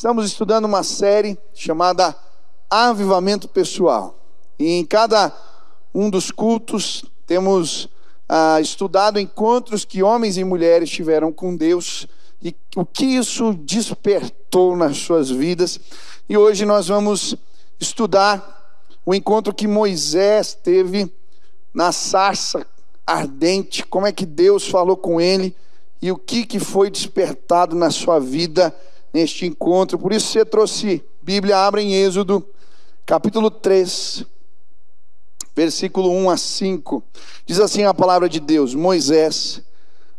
Estamos 0.00 0.24
estudando 0.24 0.64
uma 0.64 0.82
série 0.82 1.38
chamada 1.52 2.16
Avivamento 2.70 3.46
Pessoal. 3.46 4.18
E 4.58 4.66
em 4.66 4.82
cada 4.82 5.30
um 5.94 6.08
dos 6.08 6.30
cultos 6.30 7.04
temos 7.26 7.86
ah, 8.26 8.58
estudado 8.62 9.20
encontros 9.20 9.84
que 9.84 10.02
homens 10.02 10.38
e 10.38 10.42
mulheres 10.42 10.88
tiveram 10.88 11.30
com 11.30 11.54
Deus 11.54 12.08
e 12.42 12.56
o 12.74 12.86
que 12.86 13.04
isso 13.04 13.52
despertou 13.52 14.74
nas 14.74 14.96
suas 14.96 15.28
vidas. 15.28 15.78
E 16.26 16.34
hoje 16.34 16.64
nós 16.64 16.88
vamos 16.88 17.36
estudar 17.78 18.80
o 19.04 19.14
encontro 19.14 19.52
que 19.52 19.68
Moisés 19.68 20.54
teve 20.54 21.12
na 21.74 21.92
sarça 21.92 22.66
ardente, 23.06 23.84
como 23.84 24.06
é 24.06 24.12
que 24.12 24.24
Deus 24.24 24.66
falou 24.66 24.96
com 24.96 25.20
ele 25.20 25.54
e 26.00 26.10
o 26.10 26.16
que, 26.16 26.46
que 26.46 26.58
foi 26.58 26.88
despertado 26.88 27.76
na 27.76 27.90
sua 27.90 28.18
vida 28.18 28.74
neste 29.12 29.46
encontro. 29.46 29.98
Por 29.98 30.12
isso 30.12 30.28
você 30.28 30.44
trouxe 30.44 31.04
Bíblia, 31.22 31.58
abre 31.58 31.82
em 31.82 31.94
Êxodo, 31.94 32.46
capítulo 33.06 33.50
3, 33.50 34.24
versículo 35.54 36.10
1 36.10 36.30
a 36.30 36.36
5. 36.36 37.02
Diz 37.46 37.60
assim 37.60 37.84
a 37.84 37.94
palavra 37.94 38.28
de 38.28 38.40
Deus: 38.40 38.74
Moisés 38.74 39.62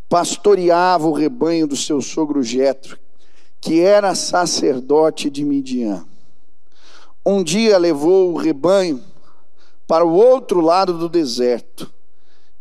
pastoreava 0.09 1.07
o 1.07 1.13
rebanho 1.13 1.67
do 1.67 1.75
seu 1.75 2.02
sogro 2.02 2.43
Jetro, 2.43 2.97
que 3.59 3.81
era 3.81 4.16
sacerdote 4.16 5.30
de 5.30 5.44
Midian. 5.45 6.05
Um 7.25 7.44
dia 7.44 7.77
levou 7.77 8.33
o 8.33 8.38
rebanho 8.38 9.03
para 9.88 10.05
o 10.05 10.13
outro 10.13 10.61
lado 10.61 10.97
do 10.97 11.09
deserto 11.09 11.91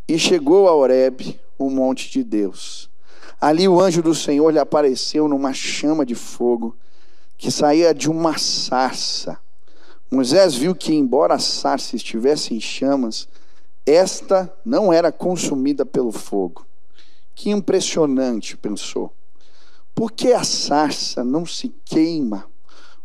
e 0.07 0.19
chegou 0.19 0.69
a 0.69 0.75
Horebe, 0.75 1.41
o 1.57 1.71
monte 1.71 2.11
de 2.11 2.25
Deus. 2.25 2.90
Ali 3.41 3.67
o 3.67 3.81
anjo 3.81 4.03
do 4.03 4.15
Senhor 4.15 4.51
lhe 4.51 4.59
apareceu 4.59 5.27
numa 5.27 5.55
chama 5.55 6.05
de 6.05 6.15
fogo 6.15 6.77
que 7.39 7.51
saía 7.51 7.95
de 7.95 8.11
uma 8.11 8.37
sarça. 8.37 9.39
Moisés 10.11 10.55
viu 10.55 10.75
que, 10.75 10.93
embora 10.93 11.35
a 11.35 11.39
sarça 11.39 11.97
estivesse 11.97 12.53
em 12.53 12.61
chamas, 12.61 13.27
esta 13.87 14.53
não 14.63 14.93
era 14.93 15.11
consumida 15.11 15.87
pelo 15.87 16.13
fogo. 16.13 16.67
Que 17.35 17.49
impressionante, 17.49 18.59
pensou. 18.59 19.11
Por 19.95 20.13
que 20.13 20.35
a 20.35 20.45
sarça 20.45 21.25
não 21.25 21.47
se 21.47 21.75
queima? 21.87 22.47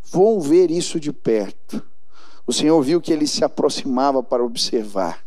Vou 0.04 0.42
ver 0.42 0.70
isso 0.70 1.00
de 1.00 1.14
perto. 1.14 1.82
O 2.46 2.52
Senhor 2.52 2.82
viu 2.82 3.00
que 3.00 3.14
ele 3.14 3.28
se 3.28 3.46
aproximava 3.46 4.22
para 4.22 4.44
observar. 4.44 5.24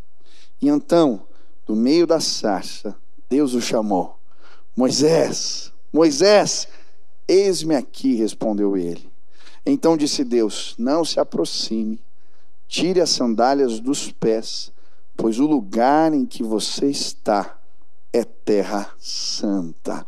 E 0.60 0.68
então, 0.68 1.22
do 1.66 1.74
meio 1.74 2.06
da 2.06 2.20
sarça, 2.20 2.94
Deus 3.28 3.54
o 3.54 3.60
chamou. 3.60 4.17
Moisés, 4.78 5.72
Moisés, 5.92 6.68
eis-me 7.26 7.74
aqui, 7.74 8.14
respondeu 8.14 8.76
ele. 8.76 9.10
Então 9.66 9.96
disse 9.96 10.22
Deus: 10.22 10.76
Não 10.78 11.04
se 11.04 11.18
aproxime, 11.18 12.00
tire 12.68 13.00
as 13.00 13.10
sandálias 13.10 13.80
dos 13.80 14.12
pés, 14.12 14.70
pois 15.16 15.40
o 15.40 15.46
lugar 15.46 16.14
em 16.14 16.24
que 16.24 16.44
você 16.44 16.86
está 16.86 17.58
é 18.12 18.22
terra 18.22 18.88
santa. 19.00 20.06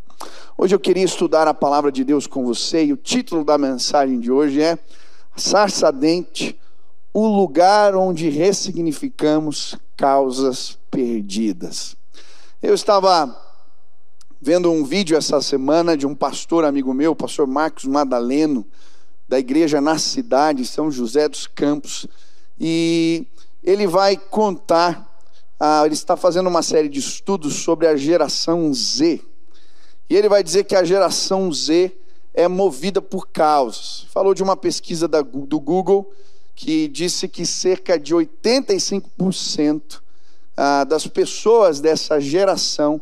Hoje 0.56 0.72
eu 0.72 0.78
queria 0.78 1.02
estudar 1.02 1.48
a 1.48 1.54
palavra 1.54 1.91
de 1.91 2.04
Deus 2.04 2.28
com 2.28 2.44
você 2.44 2.84
e 2.84 2.92
o 2.92 2.96
título 2.96 3.42
da 3.44 3.58
mensagem 3.58 4.20
de 4.20 4.30
hoje 4.30 4.62
é 4.62 4.78
Sarça 5.34 5.91
Dente, 5.91 6.56
o 7.12 7.26
lugar 7.26 7.96
onde 7.96 8.30
ressignificamos 8.30 9.74
causas 9.96 10.78
perdidas. 10.88 11.96
Eu 12.62 12.72
estava 12.72 13.49
vendo 14.41 14.70
um 14.72 14.83
vídeo 14.83 15.19
essa 15.19 15.42
semana 15.42 15.94
de 15.94 16.06
um 16.06 16.14
pastor 16.14 16.64
amigo 16.64 16.94
meu, 16.94 17.14
pastor 17.14 17.46
Marcos 17.46 17.84
Madaleno, 17.84 18.66
da 19.28 19.38
igreja 19.38 19.80
na 19.82 19.98
cidade, 19.98 20.64
São 20.64 20.91
José 20.91 21.28
dos 21.28 21.47
Campos, 21.47 22.06
e 22.58 23.27
ele 23.62 23.86
vai 23.86 24.16
contar, 24.16 25.06
ah, 25.58 25.82
ele 25.84 25.94
está 25.94 26.16
fazendo 26.16 26.48
uma 26.48 26.62
série 26.62 26.88
de 26.88 26.98
estudos 26.98 27.56
sobre 27.56 27.87
a 27.87 27.94
geração 27.94 28.72
Z, 28.72 29.20
e 30.09 30.16
ele 30.16 30.28
vai 30.28 30.43
dizer 30.43 30.64
que 30.64 30.75
a 30.75 30.84
geração 30.84 31.53
Z 31.53 31.93
é 32.32 32.48
movida 32.48 33.03
por 33.03 33.28
causas. 33.28 34.06
Falou 34.10 34.32
de 34.32 34.43
uma 34.43 34.56
pesquisa 34.56 35.06
da, 35.06 35.20
do 35.20 35.60
Google 35.60 36.10
que 36.56 36.88
disse 36.88 37.28
que 37.28 37.44
cerca 37.44 37.98
de 37.98 38.14
85% 38.14 40.00
ah, 40.56 40.84
das 40.84 41.06
pessoas 41.06 41.78
dessa 41.78 42.19
geração 42.19 43.00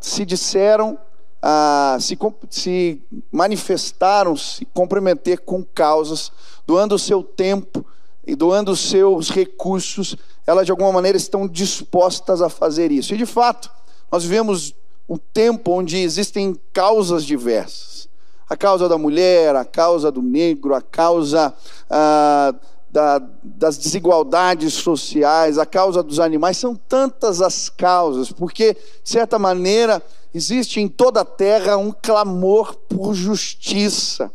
se 0.00 0.24
disseram, 0.24 0.98
ah, 1.42 1.96
se, 2.00 2.18
se 2.50 3.02
manifestaram, 3.30 4.36
se 4.36 4.64
comprometer 4.64 5.40
com 5.40 5.64
causas, 5.64 6.32
doando 6.66 6.94
o 6.94 6.98
seu 6.98 7.22
tempo 7.22 7.84
e 8.26 8.34
doando 8.34 8.72
os 8.72 8.80
seus 8.80 9.30
recursos, 9.30 10.16
elas 10.46 10.66
de 10.66 10.72
alguma 10.72 10.92
maneira 10.92 11.16
estão 11.16 11.46
dispostas 11.46 12.42
a 12.42 12.48
fazer 12.48 12.90
isso. 12.90 13.14
E 13.14 13.16
de 13.16 13.26
fato, 13.26 13.70
nós 14.10 14.24
vivemos 14.24 14.74
um 15.08 15.16
tempo 15.16 15.72
onde 15.72 15.98
existem 15.98 16.58
causas 16.72 17.24
diversas. 17.24 18.08
A 18.48 18.56
causa 18.56 18.88
da 18.88 18.96
mulher, 18.96 19.56
a 19.56 19.64
causa 19.64 20.10
do 20.10 20.22
negro, 20.22 20.74
a 20.74 20.80
causa 20.80 21.54
ah, 21.90 22.54
da, 22.96 23.20
das 23.42 23.76
desigualdades 23.76 24.72
sociais, 24.72 25.58
a 25.58 25.66
causa 25.66 26.02
dos 26.02 26.18
animais, 26.18 26.56
são 26.56 26.74
tantas 26.74 27.42
as 27.42 27.68
causas, 27.68 28.32
porque, 28.32 28.72
de 28.72 29.10
certa 29.10 29.38
maneira, 29.38 30.02
existe 30.34 30.80
em 30.80 30.88
toda 30.88 31.20
a 31.20 31.24
terra 31.24 31.76
um 31.76 31.92
clamor 31.92 32.74
por 32.88 33.12
justiça. 33.12 34.32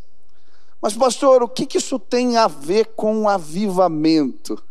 Mas, 0.80 0.94
pastor, 0.94 1.42
o 1.42 1.48
que, 1.48 1.66
que 1.66 1.80
isso 1.80 1.98
tem 1.98 2.38
a 2.38 2.48
ver 2.48 2.92
com 2.96 3.28
avivamento? 3.28 4.62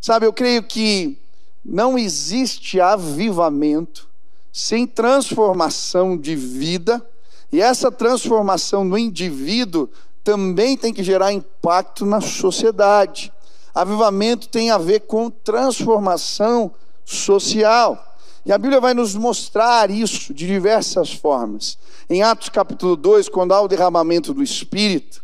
Sabe, 0.00 0.24
eu 0.24 0.32
creio 0.32 0.62
que 0.62 1.18
não 1.62 1.98
existe 1.98 2.80
avivamento 2.80 4.08
sem 4.50 4.86
transformação 4.86 6.16
de 6.16 6.34
vida, 6.34 7.06
e 7.52 7.60
essa 7.60 7.92
transformação 7.92 8.82
no 8.82 8.96
indivíduo 8.96 9.90
também 10.26 10.76
tem 10.76 10.92
que 10.92 11.04
gerar 11.04 11.32
impacto 11.32 12.04
na 12.04 12.20
sociedade. 12.20 13.32
Avivamento 13.72 14.48
tem 14.48 14.72
a 14.72 14.76
ver 14.76 15.02
com 15.02 15.30
transformação 15.30 16.72
social. 17.04 18.16
E 18.44 18.50
a 18.50 18.58
Bíblia 18.58 18.80
vai 18.80 18.92
nos 18.92 19.14
mostrar 19.14 19.88
isso 19.88 20.34
de 20.34 20.44
diversas 20.44 21.12
formas. 21.12 21.78
Em 22.10 22.24
Atos 22.24 22.48
capítulo 22.48 22.96
2, 22.96 23.28
quando 23.28 23.54
há 23.54 23.60
o 23.60 23.68
derramamento 23.68 24.34
do 24.34 24.42
Espírito, 24.42 25.22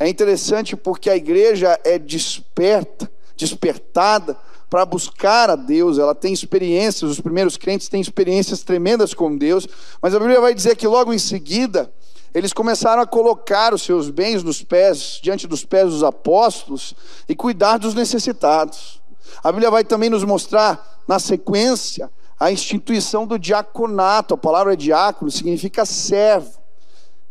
é 0.00 0.08
interessante 0.08 0.74
porque 0.74 1.08
a 1.08 1.14
igreja 1.14 1.78
é 1.84 1.96
desperta, 1.96 3.08
despertada 3.36 4.36
para 4.68 4.84
buscar 4.84 5.48
a 5.48 5.54
Deus, 5.54 5.96
ela 5.96 6.14
tem 6.14 6.32
experiências, 6.32 7.08
os 7.08 7.20
primeiros 7.20 7.56
crentes 7.56 7.88
têm 7.88 8.00
experiências 8.00 8.64
tremendas 8.64 9.14
com 9.14 9.36
Deus, 9.36 9.68
mas 10.02 10.12
a 10.12 10.18
Bíblia 10.18 10.40
vai 10.40 10.54
dizer 10.54 10.76
que 10.76 10.88
logo 10.88 11.12
em 11.12 11.18
seguida, 11.18 11.92
eles 12.32 12.52
começaram 12.52 13.02
a 13.02 13.06
colocar 13.06 13.74
os 13.74 13.82
seus 13.82 14.08
bens 14.08 14.42
nos 14.42 14.62
pés, 14.62 15.18
diante 15.22 15.46
dos 15.46 15.64
pés 15.64 15.90
dos 15.90 16.04
apóstolos 16.04 16.94
e 17.28 17.34
cuidar 17.34 17.78
dos 17.78 17.94
necessitados. 17.94 19.00
A 19.42 19.50
Bíblia 19.50 19.70
vai 19.70 19.84
também 19.84 20.10
nos 20.10 20.24
mostrar, 20.24 21.02
na 21.08 21.18
sequência, 21.18 22.10
a 22.38 22.52
instituição 22.52 23.26
do 23.26 23.38
diaconato. 23.38 24.34
A 24.34 24.38
palavra 24.38 24.76
diácono 24.76 25.30
significa 25.30 25.84
servo. 25.84 26.60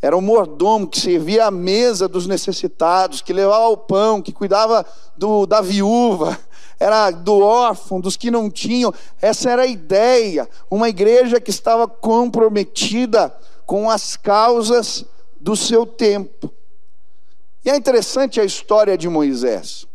Era 0.01 0.15
um 0.15 0.21
mordomo 0.21 0.87
que 0.87 0.99
servia 0.99 1.47
à 1.47 1.51
mesa 1.51 2.07
dos 2.07 2.25
necessitados, 2.25 3.21
que 3.21 3.33
levava 3.33 3.67
o 3.67 3.77
pão, 3.77 4.21
que 4.21 4.31
cuidava 4.31 4.85
do, 5.17 5.45
da 5.45 5.59
viúva, 5.59 6.39
era 6.79 7.11
do 7.11 7.39
órfão, 7.39 7.99
dos 7.99 8.15
que 8.15 8.31
não 8.31 8.49
tinham. 8.49 8.93
Essa 9.21 9.49
era 9.49 9.63
a 9.63 9.67
ideia. 9.67 10.47
Uma 10.71 10.87
igreja 10.87 11.41
que 11.41 11.49
estava 11.49 11.87
comprometida 11.87 13.35
com 13.69 13.87
as 13.87 14.17
causas 14.17 15.05
do 15.39 15.55
seu 15.55 15.85
tempo. 15.85 16.51
E 17.63 17.69
é 17.69 17.75
interessante 17.77 18.41
a 18.41 18.43
história 18.43 18.97
de 18.97 19.07
Moisés, 19.07 19.85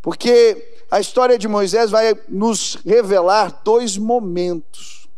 porque 0.00 0.76
a 0.88 1.00
história 1.00 1.36
de 1.36 1.48
Moisés 1.48 1.90
vai 1.90 2.16
nos 2.28 2.76
revelar 2.86 3.60
dois 3.64 3.96
momentos. 3.98 5.08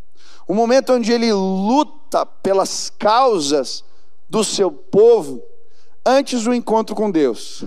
O 0.48 0.54
momento 0.54 0.94
onde 0.94 1.12
ele 1.12 1.30
luta 1.30 2.24
pelas 2.24 2.88
causas 2.88 3.84
do 4.30 4.42
seu 4.42 4.72
povo 4.72 5.42
antes 6.02 6.44
do 6.44 6.54
encontro 6.54 6.96
com 6.96 7.10
Deus. 7.10 7.64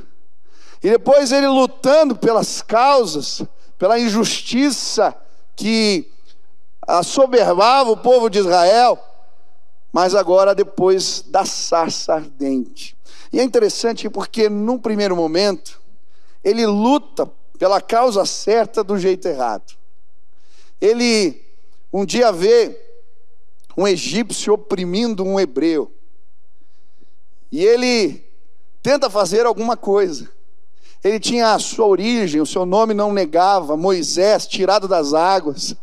E 0.81 0.89
depois 0.89 1.31
ele 1.31 1.47
lutando 1.47 2.15
pelas 2.15 2.59
causas, 2.63 3.43
pela 3.77 3.99
injustiça 3.99 5.15
que 5.55 6.11
assoberbava 6.87 7.91
o 7.91 7.97
povo 7.97 8.31
de 8.31 8.39
Israel, 8.39 9.12
mas 9.93 10.15
agora 10.15 10.55
depois 10.55 11.23
da 11.27 11.45
sarça 11.45 12.15
ardente. 12.15 12.97
E 13.31 13.39
é 13.39 13.43
interessante 13.43 14.09
porque, 14.09 14.49
num 14.49 14.79
primeiro 14.79 15.15
momento, 15.15 15.79
ele 16.43 16.65
luta 16.65 17.31
pela 17.59 17.79
causa 17.79 18.25
certa 18.25 18.83
do 18.83 18.97
jeito 18.97 19.27
errado. 19.27 19.73
Ele 20.81 21.41
um 21.93 22.03
dia 22.03 22.31
vê 22.31 22.75
um 23.77 23.87
egípcio 23.87 24.55
oprimindo 24.55 25.23
um 25.23 25.39
hebreu. 25.39 25.91
E 27.51 27.63
ele 27.63 28.25
tenta 28.81 29.11
fazer 29.11 29.45
alguma 29.45 29.77
coisa. 29.77 30.27
Ele 31.03 31.19
tinha 31.19 31.53
a 31.53 31.59
sua 31.59 31.85
origem, 31.85 32.41
o 32.41 32.45
seu 32.47 32.65
nome 32.65 32.95
não 32.95 33.13
negava, 33.13 33.77
Moisés, 33.77 34.47
tirado 34.47 34.87
das 34.87 35.13
águas. 35.13 35.75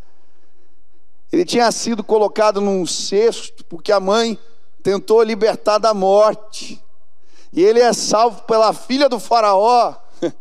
Ele 1.33 1.45
tinha 1.45 1.71
sido 1.71 2.03
colocado 2.03 2.61
num 2.61 2.85
cesto, 2.87 3.65
porque 3.67 3.93
a 3.93 4.01
mãe 4.01 4.39
tentou 4.83 5.23
libertar 5.23 5.79
da 5.79 5.95
morte. 5.95 6.83
E 7.53 7.63
ele 7.63 7.81
é 7.81 7.93
salvo 7.93 8.43
pela 8.43 8.73
filha 8.73 9.09
do 9.09 9.19
Faraó. 9.19 9.95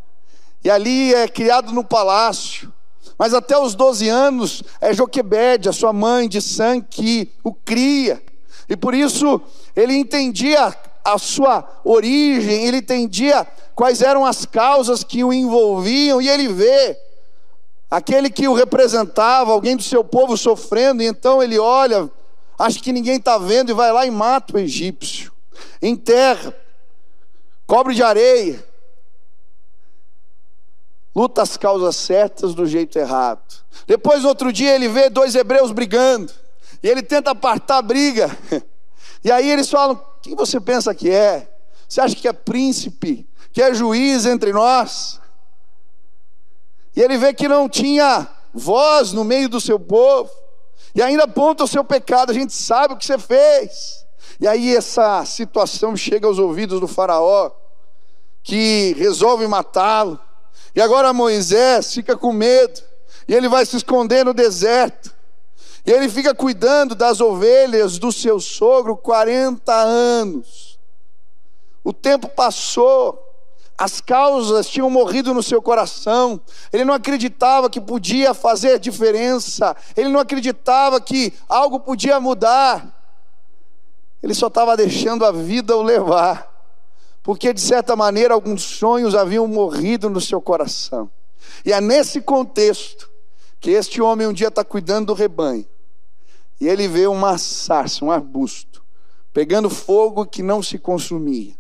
E 0.62 0.70
ali 0.70 1.14
é 1.14 1.26
criado 1.26 1.72
no 1.72 1.86
palácio. 1.86 2.74
Mas 3.18 3.34
até 3.34 3.58
os 3.58 3.76
12 3.76 4.10
anos 4.10 4.62
é 4.82 4.94
Joquebede, 4.94 5.70
a 5.70 5.74
sua 5.74 5.94
mãe 5.94 6.28
de 6.28 6.42
sangue, 6.42 6.86
que 6.90 7.32
o 7.42 7.54
cria. 7.54 8.22
E 8.68 8.76
por 8.76 8.94
isso 8.94 9.42
ele 9.74 9.94
entendia 9.96 10.76
a 11.04 11.18
sua 11.18 11.66
origem, 11.84 12.68
ele 12.68 12.78
entendia 12.78 13.48
quais 13.74 14.02
eram 14.02 14.26
as 14.26 14.46
causas 14.46 15.04
que 15.04 15.24
o 15.24 15.32
envolviam, 15.32 16.22
e 16.22 16.28
ele 16.28 16.50
vê 16.50 16.98
aquele 17.90 18.30
que 18.30 18.48
o 18.48 18.54
representava, 18.54 19.52
alguém 19.52 19.76
do 19.76 19.84
seu 19.84 20.04
povo 20.04 20.38
sofrendo, 20.38 21.02
e 21.02 21.08
então 21.08 21.42
ele 21.42 21.58
olha, 21.58 22.10
acha 22.58 22.80
que 22.80 22.94
ninguém 22.94 23.18
está 23.18 23.38
vendo, 23.38 23.72
e 23.72 23.74
vai 23.74 23.92
lá 23.92 24.06
e 24.06 24.12
mata 24.12 24.56
o 24.56 24.60
egípcio, 24.60 25.32
enterra, 25.82 26.56
cobre 27.66 27.96
de 27.96 28.04
areia, 28.04 28.64
luta 31.16 31.42
as 31.42 31.58
causas 31.58 31.96
certas 31.96 32.54
do 32.54 32.66
jeito 32.66 33.00
errado. 33.00 33.42
Depois, 33.88 34.24
outro 34.24 34.54
dia, 34.54 34.76
ele 34.76 34.88
vê 34.88 35.10
dois 35.10 35.34
hebreus 35.34 35.72
brigando, 35.72 36.32
e 36.84 36.88
ele 36.88 37.02
tenta 37.02 37.32
apartar 37.32 37.78
a 37.78 37.82
briga, 37.82 38.30
e 39.24 39.32
aí 39.32 39.50
eles 39.50 39.70
falam: 39.70 40.00
Quem 40.22 40.36
você 40.36 40.60
pensa 40.60 40.94
que 40.94 41.10
é? 41.10 41.50
Você 41.88 42.02
acha 42.02 42.16
que 42.16 42.28
é 42.28 42.34
príncipe, 42.34 43.28
que 43.52 43.64
é 43.64 43.74
juiz 43.74 44.28
entre 44.28 44.54
nós? 44.54 45.20
E 47.00 47.02
ele 47.02 47.18
vê 47.18 47.34
que 47.34 47.48
não 47.48 47.70
tinha 47.70 48.28
voz 48.54 49.14
no 49.14 49.24
meio 49.24 49.48
do 49.48 49.62
seu 49.62 49.80
povo. 49.80 50.30
E 50.94 51.02
ainda 51.02 51.24
aponta 51.24 51.64
o 51.64 51.68
seu 51.68 51.82
pecado, 51.82 52.30
a 52.30 52.34
gente 52.34 52.52
sabe 52.52 52.94
o 52.94 52.98
que 52.98 53.06
você 53.06 53.18
fez. 53.18 54.06
E 54.38 54.46
aí 54.46 54.76
essa 54.76 55.24
situação 55.24 55.96
chega 55.96 56.28
aos 56.28 56.38
ouvidos 56.38 56.82
do 56.82 56.90
faraó, 56.90 57.52
que 58.44 58.94
resolve 58.98 59.48
matá-lo. 59.48 60.20
E 60.76 60.82
agora 60.82 61.14
Moisés 61.14 61.94
fica 61.94 62.18
com 62.18 62.34
medo, 62.34 62.82
e 63.30 63.34
ele 63.34 63.48
vai 63.48 63.66
se 63.66 63.78
esconder 63.78 64.26
no 64.26 64.34
deserto. 64.34 65.16
E 65.86 65.92
ele 65.92 66.10
fica 66.10 66.36
cuidando 66.36 66.96
das 66.96 67.22
ovelhas 67.22 67.98
do 67.98 68.12
seu 68.12 68.42
sogro 68.42 68.98
40 68.98 69.74
anos. 69.74 70.78
O 71.82 71.94
tempo 71.94 72.28
passou, 72.28 73.29
as 73.80 74.02
causas 74.02 74.68
tinham 74.68 74.90
morrido 74.90 75.34
no 75.34 75.42
seu 75.42 75.62
coração, 75.62 76.42
ele 76.74 76.84
não 76.84 76.94
acreditava 76.94 77.70
que 77.70 77.80
podia 77.80 78.34
fazer 78.34 78.78
diferença, 78.78 79.74
ele 79.96 80.10
não 80.10 80.20
acreditava 80.20 81.00
que 81.00 81.34
algo 81.48 81.80
podia 81.80 82.20
mudar, 82.20 82.94
ele 84.22 84.34
só 84.34 84.48
estava 84.48 84.76
deixando 84.76 85.24
a 85.24 85.32
vida 85.32 85.78
o 85.78 85.82
levar, 85.82 86.54
porque 87.24 87.54
de 87.54 87.62
certa 87.62 87.96
maneira 87.96 88.34
alguns 88.34 88.64
sonhos 88.64 89.16
haviam 89.16 89.48
morrido 89.48 90.10
no 90.10 90.20
seu 90.20 90.42
coração, 90.42 91.10
e 91.64 91.72
é 91.72 91.80
nesse 91.80 92.20
contexto 92.20 93.10
que 93.62 93.72
este 93.72 94.02
homem 94.02 94.28
um 94.28 94.34
dia 94.34 94.50
está 94.50 94.64
cuidando 94.64 95.08
do 95.08 95.14
rebanho, 95.14 95.66
e 96.60 96.68
ele 96.68 96.86
vê 96.86 97.08
uma 97.08 97.38
sarça, 97.38 98.04
um 98.04 98.12
arbusto, 98.12 98.84
pegando 99.32 99.70
fogo 99.70 100.26
que 100.26 100.44
não 100.44 100.62
se 100.62 100.78
consumia. 100.78 101.59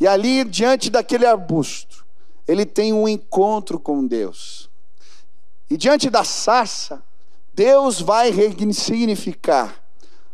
E 0.00 0.06
ali, 0.06 0.44
diante 0.44 0.90
daquele 0.90 1.26
arbusto, 1.26 2.06
ele 2.46 2.64
tem 2.64 2.92
um 2.92 3.08
encontro 3.08 3.78
com 3.78 4.06
Deus. 4.06 4.70
E 5.68 5.76
diante 5.76 6.08
da 6.08 6.24
sarça, 6.24 7.02
Deus 7.52 8.00
vai 8.00 8.30
ressignificar 8.30 9.82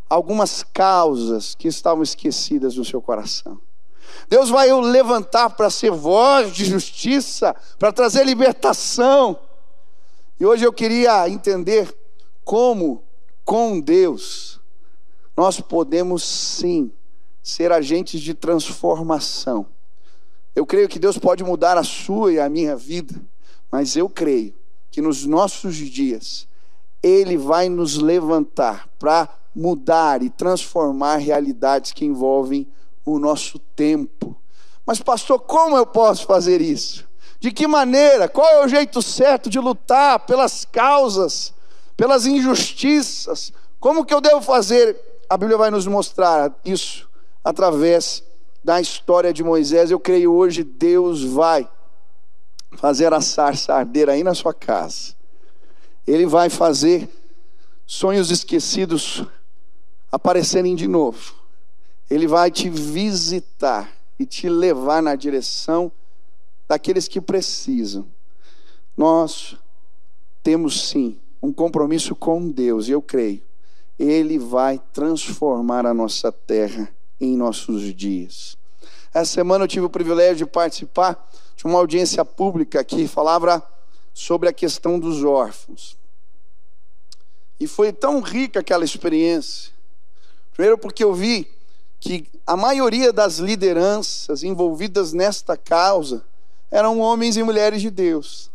algumas 0.08 0.62
causas 0.62 1.54
que 1.54 1.66
estavam 1.66 2.02
esquecidas 2.02 2.76
no 2.76 2.84
seu 2.84 3.00
coração. 3.00 3.60
Deus 4.28 4.48
vai 4.48 4.70
o 4.72 4.80
levantar 4.80 5.50
para 5.50 5.70
ser 5.70 5.90
voz 5.90 6.52
de 6.52 6.64
justiça, 6.64 7.56
para 7.78 7.92
trazer 7.92 8.24
libertação. 8.24 9.38
E 10.38 10.46
hoje 10.46 10.64
eu 10.64 10.72
queria 10.72 11.28
entender 11.28 11.92
como, 12.44 13.02
com 13.44 13.80
Deus, 13.80 14.60
nós 15.36 15.60
podemos 15.60 16.22
sim 16.22 16.92
ser 17.44 17.70
agentes 17.70 18.22
de 18.22 18.32
transformação. 18.32 19.66
Eu 20.56 20.64
creio 20.64 20.88
que 20.88 20.98
Deus 20.98 21.18
pode 21.18 21.44
mudar 21.44 21.76
a 21.76 21.84
sua 21.84 22.32
e 22.32 22.40
a 22.40 22.48
minha 22.48 22.74
vida, 22.74 23.20
mas 23.70 23.96
eu 23.96 24.08
creio 24.08 24.54
que 24.90 25.02
nos 25.02 25.26
nossos 25.26 25.76
dias 25.76 26.48
Ele 27.02 27.36
vai 27.36 27.68
nos 27.68 27.98
levantar 27.98 28.88
para 28.98 29.28
mudar 29.54 30.22
e 30.22 30.30
transformar 30.30 31.16
realidades 31.16 31.92
que 31.92 32.06
envolvem 32.06 32.66
o 33.04 33.18
nosso 33.18 33.58
tempo. 33.58 34.34
Mas, 34.86 35.00
pastor, 35.00 35.38
como 35.38 35.76
eu 35.76 35.84
posso 35.84 36.24
fazer 36.24 36.62
isso? 36.62 37.06
De 37.38 37.50
que 37.52 37.66
maneira? 37.66 38.26
Qual 38.26 38.46
é 38.46 38.64
o 38.64 38.68
jeito 38.68 39.02
certo 39.02 39.50
de 39.50 39.58
lutar 39.58 40.20
pelas 40.20 40.64
causas, 40.64 41.52
pelas 41.94 42.24
injustiças? 42.24 43.52
Como 43.78 44.04
que 44.04 44.14
eu 44.14 44.20
devo 44.20 44.40
fazer? 44.40 44.98
A 45.28 45.36
Bíblia 45.36 45.58
vai 45.58 45.70
nos 45.70 45.86
mostrar 45.86 46.54
isso 46.64 47.06
através 47.44 48.24
da 48.64 48.80
história 48.80 49.32
de 49.32 49.44
Moisés. 49.44 49.90
Eu 49.90 50.00
creio 50.00 50.32
hoje 50.32 50.64
Deus 50.64 51.22
vai 51.22 51.68
fazer 52.72 53.12
a 53.12 53.20
sarça 53.20 53.74
arder 53.74 54.08
aí 54.08 54.24
na 54.24 54.34
sua 54.34 54.54
casa. 54.54 55.14
Ele 56.06 56.26
vai 56.26 56.48
fazer 56.48 57.08
sonhos 57.86 58.30
esquecidos 58.30 59.24
aparecerem 60.10 60.74
de 60.74 60.88
novo. 60.88 61.34
Ele 62.10 62.26
vai 62.26 62.50
te 62.50 62.70
visitar 62.70 63.92
e 64.18 64.24
te 64.24 64.48
levar 64.48 65.02
na 65.02 65.14
direção 65.14 65.90
daqueles 66.68 67.08
que 67.08 67.20
precisam. 67.20 68.06
Nós 68.96 69.56
temos 70.42 70.88
sim 70.88 71.18
um 71.42 71.52
compromisso 71.52 72.14
com 72.14 72.48
Deus, 72.48 72.88
e 72.88 72.92
eu 72.92 73.02
creio, 73.02 73.42
Ele 73.98 74.38
vai 74.38 74.80
transformar 74.92 75.84
a 75.84 75.92
nossa 75.92 76.32
terra 76.32 76.90
em 77.20 77.36
nossos 77.36 77.94
dias. 77.94 78.56
Essa 79.12 79.32
semana 79.32 79.64
eu 79.64 79.68
tive 79.68 79.86
o 79.86 79.90
privilégio 79.90 80.46
de 80.46 80.46
participar 80.46 81.30
de 81.56 81.64
uma 81.64 81.78
audiência 81.78 82.24
pública 82.24 82.82
que 82.82 83.06
falava 83.06 83.62
sobre 84.12 84.48
a 84.48 84.52
questão 84.52 84.98
dos 84.98 85.22
órfãos. 85.22 85.96
E 87.58 87.66
foi 87.66 87.92
tão 87.92 88.20
rica 88.20 88.60
aquela 88.60 88.84
experiência. 88.84 89.72
Primeiro, 90.52 90.76
porque 90.76 91.04
eu 91.04 91.14
vi 91.14 91.48
que 92.00 92.28
a 92.46 92.56
maioria 92.56 93.12
das 93.12 93.38
lideranças 93.38 94.42
envolvidas 94.42 95.12
nesta 95.12 95.56
causa 95.56 96.24
eram 96.70 96.98
homens 96.98 97.36
e 97.36 97.42
mulheres 97.42 97.80
de 97.80 97.90
Deus. 97.90 98.50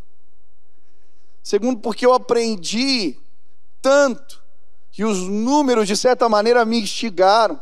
Segundo, 1.42 1.80
porque 1.80 2.04
eu 2.04 2.12
aprendi 2.12 3.16
tanto 3.80 4.42
que 4.92 5.04
os 5.04 5.18
números, 5.20 5.88
de 5.88 5.96
certa 5.96 6.28
maneira, 6.28 6.64
me 6.64 6.78
instigaram. 6.80 7.60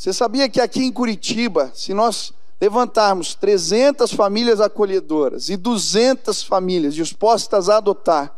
Você 0.00 0.14
sabia 0.14 0.48
que 0.48 0.62
aqui 0.62 0.82
em 0.82 0.90
Curitiba, 0.90 1.70
se 1.74 1.92
nós 1.92 2.32
levantarmos 2.58 3.34
300 3.34 4.10
famílias 4.14 4.58
acolhedoras 4.58 5.50
e 5.50 5.58
200 5.58 6.42
famílias 6.42 6.94
dispostas 6.94 7.68
a 7.68 7.76
adotar, 7.76 8.34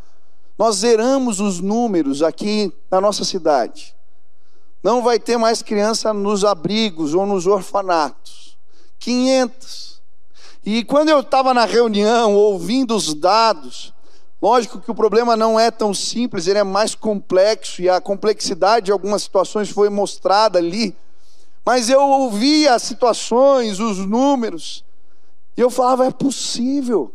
nós 0.59 0.78
zeramos 0.78 1.38
os 1.38 1.61
números 1.61 2.21
aqui 2.21 2.73
na 2.90 3.00
nossa 3.00 3.25
cidade. 3.25 3.95
Não 4.83 5.04
vai 5.04 5.21
ter 5.21 5.37
mais 5.37 5.62
criança 5.62 6.12
nos 6.12 6.45
abrigos 6.45 7.14
ou 7.14 7.25
nos 7.25 7.47
orfanatos. 7.47 8.59
500. 8.99 10.02
E 10.66 10.83
quando 10.83 11.11
eu 11.11 11.21
estava 11.21 11.54
na 11.54 11.64
reunião, 11.64 12.35
ouvindo 12.35 12.97
os 12.97 13.14
dados, 13.14 13.95
lógico 14.42 14.81
que 14.81 14.90
o 14.90 14.97
problema 14.97 15.37
não 15.37 15.61
é 15.61 15.71
tão 15.71 15.95
simples, 15.95 16.49
ele 16.49 16.59
é 16.59 16.64
mais 16.64 16.97
complexo 16.97 17.81
e 17.81 17.88
a 17.88 18.00
complexidade 18.00 18.87
de 18.87 18.90
algumas 18.90 19.23
situações 19.23 19.71
foi 19.71 19.88
mostrada 19.88 20.59
ali 20.59 20.97
mas 21.64 21.88
eu 21.88 22.00
ouvia 22.00 22.75
as 22.75 22.83
situações, 22.83 23.78
os 23.78 23.99
números, 23.99 24.85
e 25.57 25.61
eu 25.61 25.71
falava: 25.71 26.07
é 26.07 26.11
possível, 26.11 27.12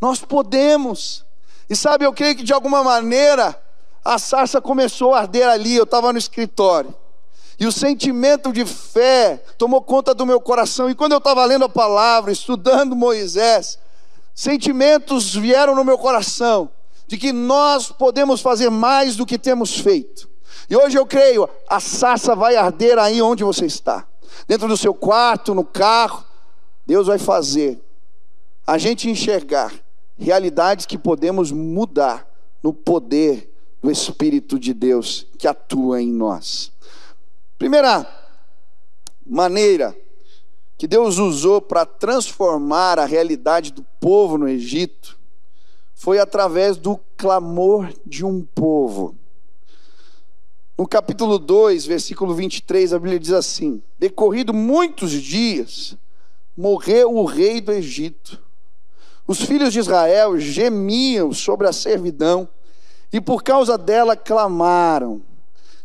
nós 0.00 0.20
podemos. 0.20 1.24
E 1.68 1.74
sabe, 1.74 2.04
eu 2.04 2.12
creio 2.12 2.36
que 2.36 2.44
de 2.44 2.52
alguma 2.52 2.82
maneira 2.82 3.60
a 4.04 4.18
sarça 4.18 4.60
começou 4.60 5.14
a 5.14 5.20
arder 5.20 5.48
ali, 5.48 5.74
eu 5.74 5.84
estava 5.84 6.12
no 6.12 6.18
escritório. 6.18 6.94
E 7.58 7.66
o 7.66 7.72
sentimento 7.72 8.52
de 8.52 8.64
fé 8.64 9.42
tomou 9.56 9.80
conta 9.80 10.14
do 10.14 10.26
meu 10.26 10.40
coração. 10.40 10.90
E 10.90 10.94
quando 10.94 11.12
eu 11.12 11.18
estava 11.18 11.44
lendo 11.44 11.64
a 11.64 11.68
palavra, 11.68 12.30
estudando 12.30 12.94
Moisés, 12.94 13.78
sentimentos 14.34 15.34
vieram 15.34 15.74
no 15.74 15.84
meu 15.84 15.96
coração 15.96 16.70
de 17.06 17.16
que 17.16 17.32
nós 17.32 17.90
podemos 17.90 18.40
fazer 18.40 18.70
mais 18.70 19.16
do 19.16 19.24
que 19.24 19.38
temos 19.38 19.78
feito. 19.78 20.28
E 20.68 20.76
hoje 20.76 20.98
eu 20.98 21.06
creio, 21.06 21.48
a 21.68 21.78
sarça 21.80 22.34
vai 22.34 22.56
arder 22.56 22.98
aí 22.98 23.22
onde 23.22 23.44
você 23.44 23.66
está. 23.66 24.06
dentro 24.46 24.68
do 24.68 24.76
seu 24.76 24.92
quarto, 24.92 25.54
no 25.54 25.64
carro. 25.64 26.24
Deus 26.86 27.06
vai 27.06 27.18
fazer 27.18 27.80
a 28.66 28.78
gente 28.78 29.08
enxergar 29.08 29.72
realidades 30.18 30.86
que 30.86 30.98
podemos 30.98 31.52
mudar 31.52 32.26
no 32.62 32.72
poder 32.72 33.52
do 33.82 33.90
Espírito 33.90 34.58
de 34.58 34.74
Deus 34.74 35.26
que 35.38 35.46
atua 35.46 36.02
em 36.02 36.12
nós. 36.12 36.72
Primeira 37.58 38.06
maneira 39.24 39.96
que 40.76 40.86
Deus 40.86 41.18
usou 41.18 41.60
para 41.60 41.86
transformar 41.86 42.98
a 42.98 43.04
realidade 43.04 43.72
do 43.72 43.82
povo 44.00 44.36
no 44.36 44.48
Egito 44.48 45.18
foi 45.94 46.18
através 46.18 46.76
do 46.76 47.00
clamor 47.16 47.92
de 48.04 48.24
um 48.24 48.42
povo. 48.42 49.16
No 50.78 50.86
capítulo 50.86 51.38
2, 51.38 51.86
versículo 51.86 52.34
23, 52.34 52.92
a 52.92 52.98
Bíblia 52.98 53.18
diz 53.18 53.32
assim: 53.32 53.82
Decorrido 53.98 54.52
muitos 54.52 55.10
dias, 55.10 55.96
morreu 56.54 57.14
o 57.16 57.24
rei 57.24 57.62
do 57.62 57.72
Egito. 57.72 58.38
Os 59.26 59.40
filhos 59.40 59.72
de 59.72 59.78
Israel 59.78 60.38
gemiam 60.38 61.32
sobre 61.32 61.66
a 61.66 61.72
servidão 61.72 62.46
e 63.10 63.22
por 63.22 63.42
causa 63.42 63.78
dela 63.78 64.14
clamaram. 64.14 65.22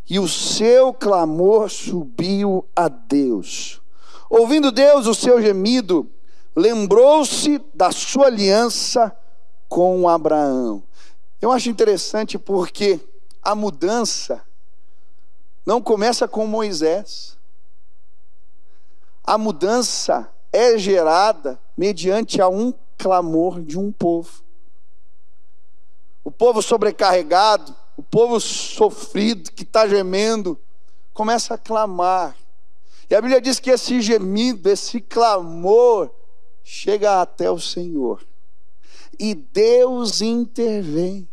E 0.09 0.19
o 0.19 0.27
seu 0.27 0.93
clamor 0.93 1.69
subiu 1.69 2.65
a 2.75 2.89
Deus. 2.89 3.81
Ouvindo 4.29 4.73
Deus 4.73 5.07
o 5.07 5.15
seu 5.15 5.41
gemido, 5.41 6.05
lembrou-se 6.53 7.61
da 7.73 7.93
sua 7.93 8.25
aliança 8.25 9.15
com 9.69 10.09
Abraão. 10.09 10.83
Eu 11.41 11.49
acho 11.49 11.69
interessante 11.69 12.37
porque 12.37 12.99
a 13.41 13.55
mudança 13.55 14.41
não 15.65 15.81
começa 15.81 16.27
com 16.27 16.45
Moisés. 16.47 17.37
A 19.23 19.37
mudança 19.37 20.31
é 20.51 20.77
gerada 20.77 21.59
mediante 21.77 22.41
a 22.41 22.47
um 22.47 22.73
clamor 22.97 23.61
de 23.61 23.77
um 23.77 23.91
povo. 23.91 24.43
O 26.23 26.31
povo 26.31 26.61
sobrecarregado, 26.61 27.75
o 27.97 28.03
povo 28.03 28.39
sofrido, 28.39 29.51
que 29.51 29.63
está 29.63 29.87
gemendo, 29.87 30.59
começa 31.13 31.53
a 31.53 31.57
clamar. 31.57 32.35
E 33.09 33.15
a 33.15 33.21
Bíblia 33.21 33.41
diz 33.41 33.59
que 33.59 33.69
esse 33.69 34.01
gemido, 34.01 34.69
esse 34.69 35.01
clamor, 35.01 36.09
chega 36.63 37.21
até 37.21 37.49
o 37.49 37.59
Senhor. 37.59 38.25
E 39.19 39.35
Deus 39.35 40.21
intervém. 40.21 41.27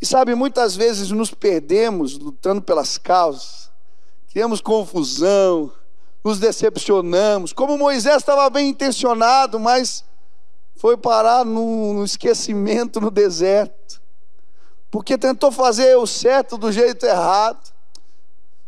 E 0.00 0.06
sabe, 0.06 0.34
muitas 0.34 0.76
vezes 0.76 1.10
nos 1.10 1.32
perdemos 1.32 2.18
lutando 2.18 2.60
pelas 2.60 2.98
causas, 2.98 3.70
criamos 4.30 4.60
confusão, 4.60 5.72
nos 6.24 6.38
decepcionamos. 6.38 7.52
Como 7.52 7.78
Moisés 7.78 8.16
estava 8.16 8.48
bem 8.50 8.70
intencionado, 8.70 9.60
mas 9.60 10.04
foi 10.76 10.96
parar 10.96 11.44
no, 11.44 11.94
no 11.94 12.04
esquecimento 12.04 13.00
no 13.00 13.10
deserto, 13.10 14.00
porque 14.90 15.16
tentou 15.18 15.52
fazer 15.52 15.96
o 15.96 16.06
certo 16.06 16.56
do 16.56 16.72
jeito 16.72 17.06
errado. 17.06 17.72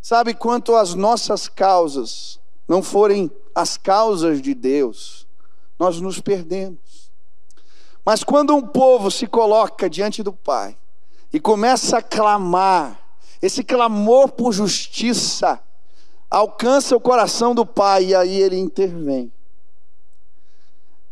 Sabe 0.01 0.35
quanto 0.35 0.77
as 0.77 0.95
nossas 0.95 1.49
causas 1.49 2.39
não 2.69 2.83
forem 2.83 3.31
as 3.55 3.77
causas 3.77 4.43
de 4.43 4.55
Deus, 4.55 5.27
nós 5.79 6.01
nos 6.01 6.21
perdemos. 6.21 7.11
Mas 8.05 8.23
quando 8.23 8.55
um 8.55 8.63
povo 8.63 9.11
se 9.11 9.27
coloca 9.27 9.91
diante 9.91 10.23
do 10.23 10.33
Pai 10.33 10.77
e 11.37 11.41
começa 11.41 11.99
a 11.99 12.03
clamar, 12.03 12.99
esse 13.43 13.63
clamor 13.63 14.31
por 14.31 14.55
justiça 14.55 15.61
alcança 16.31 16.97
o 16.97 17.01
coração 17.01 17.55
do 17.55 17.67
Pai 17.67 18.07
e 18.07 18.15
aí 18.15 18.41
ele 18.41 18.57
intervém. 18.57 19.31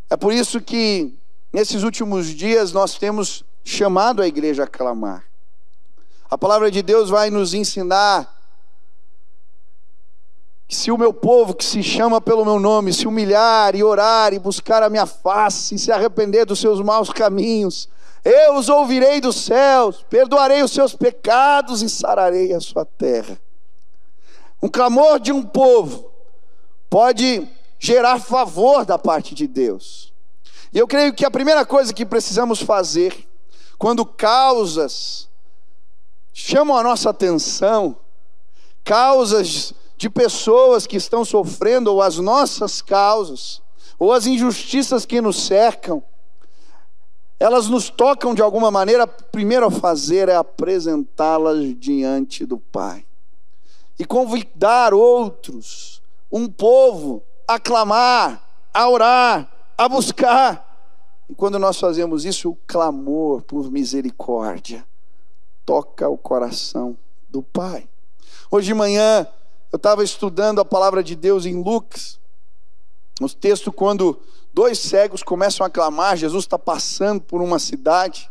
É 0.09 0.17
por 0.17 0.33
isso 0.33 0.63
que 0.63 1.13
nesses 1.53 1.83
últimos 1.83 2.29
dias 2.29 2.73
nós 2.73 2.95
temos 2.95 3.45
chamado 3.63 4.23
a 4.23 4.27
igreja 4.27 4.65
a 4.65 4.67
clamar. 4.67 5.27
A 6.31 6.39
palavra 6.39 6.71
de 6.71 6.81
Deus 6.81 7.11
vai 7.11 7.29
nos 7.29 7.53
ensinar 7.53 8.35
que 10.67 10.75
se 10.75 10.91
o 10.91 10.97
meu 10.97 11.13
povo 11.13 11.53
que 11.53 11.67
se 11.67 11.83
chama 11.83 12.19
pelo 12.19 12.47
meu 12.47 12.59
nome 12.59 12.95
se 12.95 13.07
humilhar 13.07 13.75
e 13.75 13.85
orar 13.85 14.33
e 14.33 14.39
buscar 14.39 14.83
a 14.83 14.89
minha 14.89 15.05
face 15.05 15.75
e 15.75 15.79
se 15.79 15.93
arrepender 15.93 16.47
dos 16.47 16.61
seus 16.61 16.81
maus 16.81 17.11
caminhos, 17.11 17.91
eu 18.25 18.55
os 18.55 18.71
ouvirei 18.71 19.21
dos 19.21 19.37
céus, 19.37 20.05
perdoarei 20.09 20.63
os 20.63 20.73
seus 20.73 20.95
pecados 20.95 21.83
e 21.83 21.91
sararei 21.91 22.55
a 22.55 22.61
sua 22.61 22.85
terra. 22.87 23.39
Um 24.63 24.69
clamor 24.69 25.21
de 25.21 25.31
um 25.31 25.43
povo 25.43 26.11
pode 26.89 27.47
gerar 27.79 28.19
favor 28.19 28.87
da 28.87 28.99
parte 28.99 29.35
de 29.35 29.47
Deus. 29.47 30.13
E 30.73 30.79
eu 30.79 30.89
creio 30.89 31.13
que 31.13 31.27
a 31.27 31.31
primeira 31.31 31.67
coisa 31.67 31.93
que 31.93 32.07
precisamos 32.07 32.63
fazer, 32.63 33.29
quando 33.77 34.07
causas 34.07 35.29
chamam 36.33 36.77
a 36.77 36.83
nossa 36.83 37.11
atenção, 37.11 37.97
causas 38.83 39.75
de 39.99 40.09
pessoas 40.09 40.87
que 40.87 40.97
estão 40.97 41.25
sofrendo, 41.25 41.93
ou 41.93 42.01
as 42.01 42.17
nossas 42.17 42.81
causas, 42.81 43.61
ou 43.99 44.13
as 44.13 44.27
injustiças 44.27 45.05
que 45.05 45.21
nos 45.21 45.45
cercam, 45.45 46.03
elas 47.39 47.69
nos 47.69 47.91
tocam 47.91 48.35
de 48.35 48.43
alguma 48.43 48.71
maneira, 48.71 49.07
primeiro 49.07 49.67
a 49.67 49.71
fazer 49.71 50.29
é 50.29 50.37
apresentá-las 50.37 51.79
diante 51.79 52.47
do 52.47 52.59
Pai. 52.59 53.05
E 53.99 54.05
convidar 54.05 54.95
outros, 54.95 56.03
um 56.31 56.49
povo, 56.49 57.23
a 57.47 57.59
clamar, 57.59 58.43
a 58.73 58.89
orar, 58.89 59.51
a 59.77 59.89
buscar. 59.89 60.65
E 61.29 61.35
quando 61.35 61.59
nós 61.59 61.79
fazemos 61.79 62.25
isso, 62.25 62.51
o 62.51 62.59
clamor 62.67 63.43
por 63.43 63.71
misericórdia 63.71 64.85
toca 65.65 66.09
o 66.09 66.19
coração 66.19 66.97
do 67.29 67.43
Pai. 67.43 67.89
Hoje 68.51 68.67
de 68.67 68.75
manhã, 68.75 69.27
eu 69.73 69.77
estava 69.77 70.05
estudando 70.05 70.61
a 70.61 70.65
palavra 70.65 71.03
de 71.03 71.17
Deus 71.17 71.47
em 71.47 71.63
Lucas, 71.63 72.21
no 73.21 73.29
texto 73.29 73.73
quando 73.73 74.21
dois 74.53 74.79
cegos 74.79 75.23
começam 75.23 75.67
a 75.67 75.71
clamar, 75.71 76.17
Jesus 76.17 76.45
está 76.45 76.59
passando 76.59 77.21
por 77.21 77.41
uma 77.41 77.59
cidade, 77.59 78.31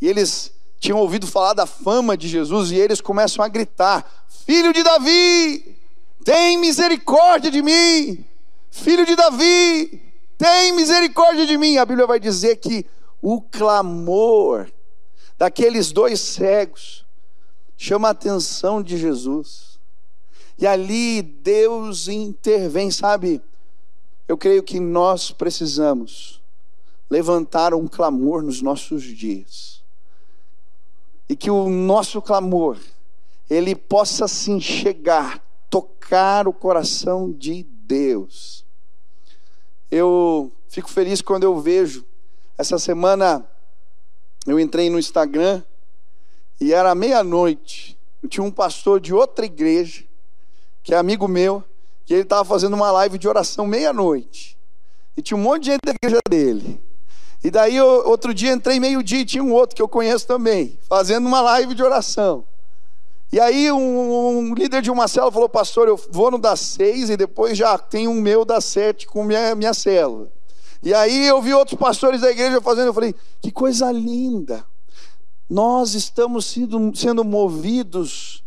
e 0.00 0.08
eles 0.08 0.52
tinham 0.78 0.98
ouvido 0.98 1.26
falar 1.26 1.54
da 1.54 1.66
fama 1.66 2.16
de 2.16 2.28
Jesus, 2.28 2.70
e 2.70 2.76
eles 2.76 3.00
começam 3.00 3.44
a 3.44 3.48
gritar: 3.48 4.26
Filho 4.28 4.72
de 4.72 4.82
Davi, 4.82 5.76
tem 6.24 6.58
misericórdia 6.58 7.50
de 7.50 7.62
mim, 7.62 8.24
filho 8.70 9.06
de 9.06 9.16
Davi, 9.16 10.02
tem 10.36 10.72
misericórdia 10.72 11.46
de 11.46 11.56
mim. 11.56 11.78
A 11.78 11.84
Bíblia 11.84 12.06
vai 12.06 12.20
dizer 12.20 12.56
que 12.56 12.86
o 13.22 13.40
clamor 13.40 14.70
daqueles 15.38 15.92
dois 15.92 16.20
cegos 16.20 17.04
chama 17.76 18.08
a 18.08 18.12
atenção 18.12 18.82
de 18.82 18.96
Jesus. 18.96 19.65
E 20.58 20.66
ali 20.66 21.20
Deus 21.20 22.08
intervém, 22.08 22.90
sabe? 22.90 23.42
Eu 24.26 24.38
creio 24.38 24.62
que 24.62 24.80
nós 24.80 25.30
precisamos 25.30 26.42
levantar 27.10 27.74
um 27.74 27.86
clamor 27.86 28.42
nos 28.42 28.62
nossos 28.62 29.02
dias. 29.02 29.82
E 31.28 31.36
que 31.36 31.50
o 31.50 31.68
nosso 31.68 32.22
clamor, 32.22 32.78
ele 33.50 33.74
possa 33.74 34.26
sim 34.26 34.58
chegar, 34.60 35.44
tocar 35.68 36.48
o 36.48 36.52
coração 36.52 37.30
de 37.30 37.62
Deus. 37.62 38.64
Eu 39.90 40.50
fico 40.68 40.88
feliz 40.88 41.20
quando 41.20 41.44
eu 41.44 41.60
vejo, 41.60 42.04
essa 42.56 42.78
semana 42.78 43.46
eu 44.46 44.58
entrei 44.58 44.88
no 44.88 44.98
Instagram 44.98 45.62
e 46.60 46.72
era 46.72 46.94
meia-noite. 46.94 47.96
Tinha 48.28 48.42
um 48.42 48.50
pastor 48.50 48.98
de 48.98 49.14
outra 49.14 49.44
igreja 49.44 50.05
que 50.86 50.94
é 50.94 50.96
amigo 50.96 51.26
meu, 51.26 51.64
que 52.04 52.14
ele 52.14 52.22
estava 52.22 52.44
fazendo 52.44 52.74
uma 52.74 52.92
live 52.92 53.18
de 53.18 53.26
oração 53.26 53.66
meia-noite. 53.66 54.56
E 55.16 55.20
tinha 55.20 55.36
um 55.36 55.42
monte 55.42 55.64
de 55.64 55.70
gente 55.72 55.80
da 55.84 55.90
igreja 55.90 56.20
dele. 56.30 56.80
E 57.42 57.50
daí, 57.50 57.74
eu, 57.74 58.08
outro 58.08 58.32
dia, 58.32 58.52
entrei 58.52 58.78
meio-dia 58.78 59.18
e 59.18 59.24
tinha 59.24 59.42
um 59.42 59.52
outro 59.52 59.74
que 59.74 59.82
eu 59.82 59.88
conheço 59.88 60.28
também, 60.28 60.78
fazendo 60.88 61.26
uma 61.26 61.40
live 61.40 61.74
de 61.74 61.82
oração. 61.82 62.44
E 63.32 63.40
aí, 63.40 63.72
um, 63.72 64.38
um 64.38 64.54
líder 64.54 64.80
de 64.80 64.88
uma 64.88 65.08
célula 65.08 65.32
falou: 65.32 65.48
Pastor, 65.48 65.88
eu 65.88 65.96
vou 66.08 66.30
no 66.30 66.38
das 66.38 66.60
seis 66.60 67.10
e 67.10 67.16
depois 67.16 67.58
já 67.58 67.76
tem 67.76 68.06
um 68.06 68.20
meu 68.20 68.44
das 68.44 68.64
sete 68.64 69.08
com 69.08 69.24
minha, 69.24 69.56
minha 69.56 69.74
célula. 69.74 70.30
E 70.84 70.94
aí, 70.94 71.26
eu 71.26 71.42
vi 71.42 71.52
outros 71.52 71.76
pastores 71.76 72.20
da 72.20 72.30
igreja 72.30 72.60
fazendo, 72.60 72.86
eu 72.86 72.94
falei: 72.94 73.12
Que 73.42 73.50
coisa 73.50 73.90
linda. 73.90 74.64
Nós 75.50 75.94
estamos 75.94 76.46
sendo, 76.46 76.96
sendo 76.96 77.24
movidos 77.24 78.45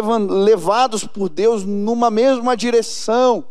levados 0.00 1.04
por 1.04 1.28
Deus 1.28 1.64
numa 1.64 2.10
mesma 2.10 2.56
direção, 2.56 3.44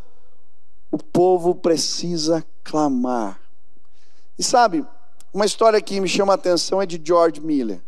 o 0.91 0.97
povo 0.97 1.53
precisa 1.55 2.45
clamar. 2.63 3.39
E 4.37 4.43
sabe, 4.43 4.85
uma 5.33 5.45
história 5.45 5.81
que 5.81 5.99
me 6.01 6.07
chama 6.07 6.33
a 6.33 6.35
atenção 6.35 6.81
é 6.81 6.85
de 6.85 6.99
George 7.03 7.39
Miller. 7.39 7.81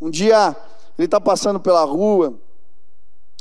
Um 0.00 0.10
dia 0.10 0.56
ele 0.98 1.06
está 1.06 1.20
passando 1.20 1.60
pela 1.60 1.84
rua 1.84 2.34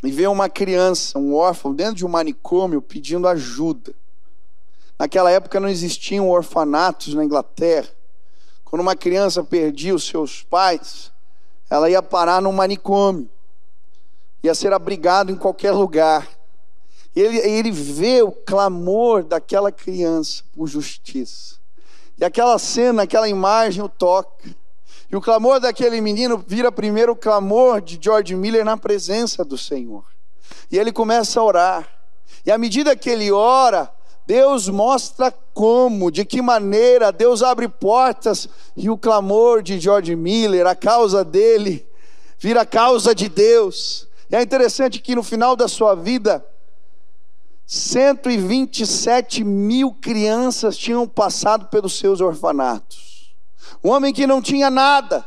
e 0.03 0.11
vê 0.11 0.27
uma 0.27 0.47
criança, 0.47 1.17
um 1.17 1.33
órfão, 1.33 1.73
dentro 1.73 1.95
de 1.95 2.05
um 2.05 2.09
manicômio 2.09 2.81
pedindo 2.81 3.27
ajuda. 3.27 3.93
Naquela 4.97 5.31
época 5.31 5.59
não 5.59 5.67
existiam 5.67 6.29
orfanatos 6.29 7.13
na 7.13 7.25
Inglaterra. 7.25 7.89
Quando 8.63 8.81
uma 8.81 8.95
criança 8.95 9.43
perdia 9.43 9.95
os 9.95 10.05
seus 10.05 10.43
pais, 10.43 11.11
ela 11.69 11.89
ia 11.89 12.01
parar 12.01 12.41
num 12.41 12.51
manicômio, 12.51 13.29
ia 14.43 14.53
ser 14.53 14.73
abrigado 14.73 15.31
em 15.31 15.35
qualquer 15.35 15.71
lugar. 15.71 16.27
Ele, 17.15 17.37
ele 17.37 17.71
vê 17.71 18.21
o 18.21 18.31
clamor 18.31 19.23
daquela 19.23 19.71
criança 19.71 20.43
por 20.55 20.67
justiça. 20.67 21.55
E 22.17 22.25
aquela 22.25 22.57
cena, 22.59 23.03
aquela 23.03 23.27
imagem 23.27 23.83
o 23.83 23.89
toca. 23.89 24.55
E 25.09 25.15
o 25.15 25.21
clamor 25.21 25.59
daquele 25.59 26.01
menino 26.01 26.43
vira 26.45 26.71
primeiro 26.71 27.13
o 27.13 27.15
clamor 27.15 27.81
de 27.81 27.97
George 28.01 28.35
Miller 28.35 28.65
na 28.65 28.75
presença 28.75 29.43
do 29.43 29.57
Senhor. 29.57 30.03
E 30.71 30.77
ele 30.77 30.91
começa 30.91 31.39
a 31.39 31.43
orar. 31.43 31.87
E 32.45 32.51
à 32.51 32.57
medida 32.57 32.95
que 32.95 33.09
ele 33.09 33.31
ora, 33.31 33.91
Deus 34.25 34.67
mostra 34.67 35.33
como, 35.53 36.11
de 36.11 36.25
que 36.25 36.41
maneira 36.41 37.11
Deus 37.13 37.41
abre 37.41 37.69
portas 37.69 38.49
e 38.75 38.89
o 38.89 38.97
clamor 38.97 39.61
de 39.63 39.79
George 39.79 40.15
Miller, 40.15 40.67
a 40.67 40.75
causa 40.75 41.23
dele, 41.23 41.87
vira 42.37 42.61
a 42.61 42.65
causa 42.65 43.15
de 43.15 43.29
Deus. 43.29 44.05
E 44.29 44.35
é 44.35 44.41
interessante 44.41 44.99
que 44.99 45.15
no 45.15 45.23
final 45.23 45.55
da 45.55 45.67
sua 45.67 45.95
vida, 45.95 46.45
127 47.65 49.43
mil 49.43 49.93
crianças 49.93 50.77
tinham 50.77 51.07
passado 51.07 51.67
pelos 51.67 51.97
seus 51.97 52.21
orfanatos. 52.21 53.35
Um 53.83 53.89
homem 53.89 54.13
que 54.13 54.27
não 54.27 54.41
tinha 54.41 54.69
nada, 54.69 55.25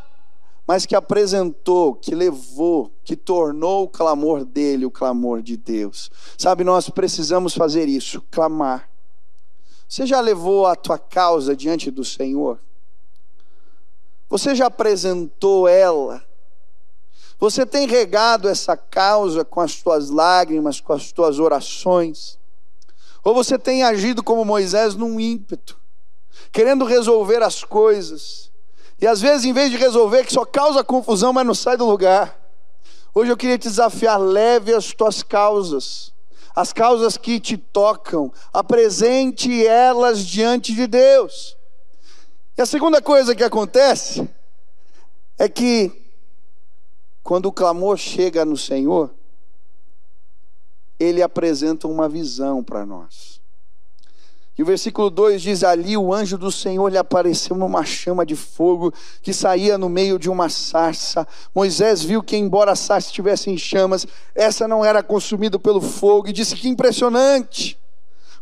mas 0.66 0.86
que 0.86 0.94
apresentou, 0.94 1.94
que 1.94 2.14
levou, 2.14 2.92
que 3.04 3.16
tornou 3.16 3.84
o 3.84 3.88
clamor 3.88 4.44
dele 4.44 4.86
o 4.86 4.90
clamor 4.90 5.42
de 5.42 5.56
Deus. 5.56 6.10
Sabe, 6.38 6.64
nós 6.64 6.88
precisamos 6.88 7.54
fazer 7.54 7.88
isso, 7.88 8.22
clamar. 8.30 8.88
Você 9.88 10.06
já 10.06 10.20
levou 10.20 10.66
a 10.66 10.76
tua 10.76 10.98
causa 10.98 11.56
diante 11.56 11.90
do 11.90 12.04
Senhor? 12.04 12.60
Você 14.28 14.54
já 14.54 14.66
apresentou 14.66 15.66
ela? 15.66 16.24
Você 17.40 17.64
tem 17.64 17.88
regado 17.88 18.48
essa 18.48 18.76
causa 18.76 19.44
com 19.44 19.60
as 19.60 19.76
tuas 19.76 20.10
lágrimas, 20.10 20.80
com 20.80 20.92
as 20.92 21.10
tuas 21.10 21.38
orações? 21.38 22.38
Ou 23.24 23.34
você 23.34 23.58
tem 23.58 23.82
agido 23.82 24.22
como 24.22 24.44
Moisés 24.44 24.94
num 24.94 25.18
ímpeto, 25.18 25.78
querendo 26.52 26.84
resolver 26.84 27.42
as 27.42 27.64
coisas, 27.64 28.50
e 29.00 29.06
às 29.06 29.20
vezes, 29.20 29.46
em 29.46 29.52
vez 29.52 29.70
de 29.70 29.78
resolver, 29.78 30.24
que 30.24 30.32
só 30.32 30.44
causa 30.44 30.84
confusão, 30.84 31.32
mas 31.32 31.46
não 31.46 31.54
sai 31.54 31.76
do 31.76 31.86
lugar. 31.86 32.38
Hoje 33.14 33.30
eu 33.30 33.36
queria 33.36 33.56
te 33.56 33.68
desafiar: 33.68 34.18
leve 34.18 34.74
as 34.74 34.92
tuas 34.92 35.22
causas, 35.22 36.12
as 36.54 36.72
causas 36.72 37.16
que 37.16 37.40
te 37.40 37.56
tocam, 37.56 38.30
apresente 38.52 39.66
elas 39.66 40.20
diante 40.20 40.74
de 40.74 40.86
Deus. 40.86 41.56
E 42.58 42.60
a 42.60 42.66
segunda 42.66 43.00
coisa 43.00 43.34
que 43.34 43.42
acontece 43.42 44.28
é 45.38 45.48
que, 45.48 45.99
quando 47.30 47.46
o 47.46 47.52
clamor 47.52 47.96
chega 47.96 48.44
no 48.44 48.56
Senhor, 48.56 49.08
Ele 50.98 51.22
apresenta 51.22 51.86
uma 51.86 52.08
visão 52.08 52.60
para 52.60 52.84
nós. 52.84 53.40
E 54.58 54.64
o 54.64 54.66
versículo 54.66 55.08
2 55.08 55.40
diz: 55.40 55.62
Ali 55.62 55.96
o 55.96 56.12
anjo 56.12 56.36
do 56.36 56.50
Senhor 56.50 56.88
lhe 56.88 56.98
apareceu 56.98 57.54
numa 57.54 57.84
chama 57.84 58.26
de 58.26 58.34
fogo 58.34 58.92
que 59.22 59.32
saía 59.32 59.78
no 59.78 59.88
meio 59.88 60.18
de 60.18 60.28
uma 60.28 60.48
sarça. 60.48 61.24
Moisés 61.54 62.02
viu 62.02 62.20
que, 62.20 62.36
embora 62.36 62.72
a 62.72 62.76
sarça 62.76 63.06
estivesse 63.06 63.48
em 63.48 63.56
chamas, 63.56 64.08
essa 64.34 64.66
não 64.66 64.84
era 64.84 65.00
consumida 65.00 65.56
pelo 65.56 65.80
fogo, 65.80 66.26
e 66.26 66.32
disse: 66.32 66.56
Que 66.56 66.68
impressionante! 66.68 67.78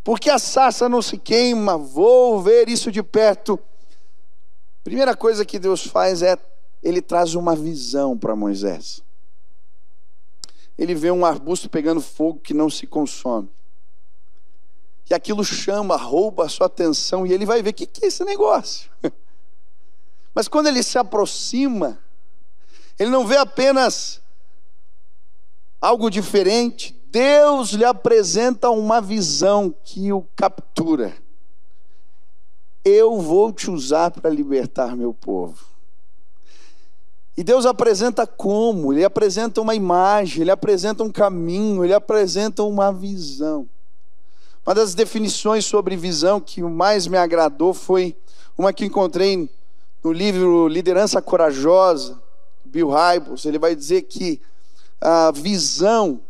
Porque 0.03 0.31
a 0.31 0.39
sarça 0.39 0.89
não 0.89 1.03
se 1.03 1.19
queima, 1.19 1.77
vou 1.77 2.41
ver 2.41 2.71
isso 2.71 2.91
de 2.91 3.03
perto. 3.03 3.61
Primeira 4.83 5.15
coisa 5.15 5.45
que 5.45 5.59
Deus 5.59 5.87
faz 5.87 6.23
é, 6.23 6.39
ele 6.83 7.03
traz 7.03 7.35
uma 7.35 7.55
visão 7.55 8.17
para 8.17 8.37
Moisés. 8.37 9.03
Ele 10.77 10.95
vê 10.95 11.11
um 11.11 11.25
arbusto 11.25 11.69
pegando 11.69 12.01
fogo 12.01 12.41
que 12.41 12.55
não 12.55 12.71
se 12.71 12.87
consome 12.87 13.51
e 15.11 15.15
aquilo 15.15 15.43
chama, 15.43 15.97
rouba 15.97 16.45
a 16.45 16.49
sua 16.49 16.67
atenção, 16.67 17.27
e 17.27 17.33
ele 17.33 17.47
vai 17.47 17.63
ver 17.63 17.71
o 17.71 17.75
que, 17.75 17.87
que 17.87 18.05
é 18.05 18.09
esse 18.09 18.25
negócio. 18.25 18.91
Mas 20.35 20.49
quando 20.49 20.67
ele 20.67 20.83
se 20.83 20.99
aproxima, 20.99 21.99
ele 22.99 23.11
não 23.11 23.27
vê 23.27 23.37
apenas 23.37 24.21
algo 25.81 26.11
diferente, 26.11 26.95
Deus 27.11 27.71
lhe 27.71 27.85
apresenta 27.85 28.69
uma 28.69 29.01
visão 29.01 29.75
que 29.83 30.13
o 30.13 30.23
captura. 30.37 31.17
Eu 32.85 33.19
vou 33.21 33.51
te 33.51 33.71
usar 33.71 34.11
para 34.11 34.29
libertar 34.29 34.95
meu 34.95 35.15
povo. 35.15 35.65
E 37.39 37.45
Deus 37.45 37.65
apresenta 37.65 38.27
como? 38.27 38.93
Ele 38.93 39.05
apresenta 39.05 39.61
uma 39.61 39.73
imagem, 39.73 40.43
ele 40.43 40.51
apresenta 40.51 41.05
um 41.05 41.09
caminho, 41.09 41.85
ele 41.85 41.95
apresenta 41.95 42.65
uma 42.65 42.93
visão. 42.93 43.69
Uma 44.67 44.75
das 44.75 44.93
definições 44.93 45.65
sobre 45.65 45.97
visão 45.97 46.41
que 46.41 46.61
mais 46.61 47.07
me 47.07 47.17
agradou 47.17 47.73
foi 47.73 48.17
uma 48.59 48.73
que 48.73 48.85
encontrei 48.85 49.49
no 50.03 50.11
livro 50.11 50.67
Liderança 50.67 51.23
Corajosa, 51.23 52.21
Bill 52.65 52.89
Hybels. 52.91 53.45
Ele 53.45 53.57
vai 53.61 53.77
dizer 53.77 54.03
que 54.03 54.41
a 55.01 55.31
visão 55.31 56.21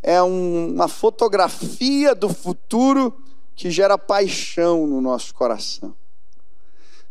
é 0.00 0.22
uma 0.22 0.86
fotografia 0.86 2.14
do 2.14 2.28
futuro 2.28 3.12
que 3.56 3.68
gera 3.68 3.98
paixão 3.98 4.86
no 4.86 5.00
nosso 5.00 5.34
coração. 5.34 5.92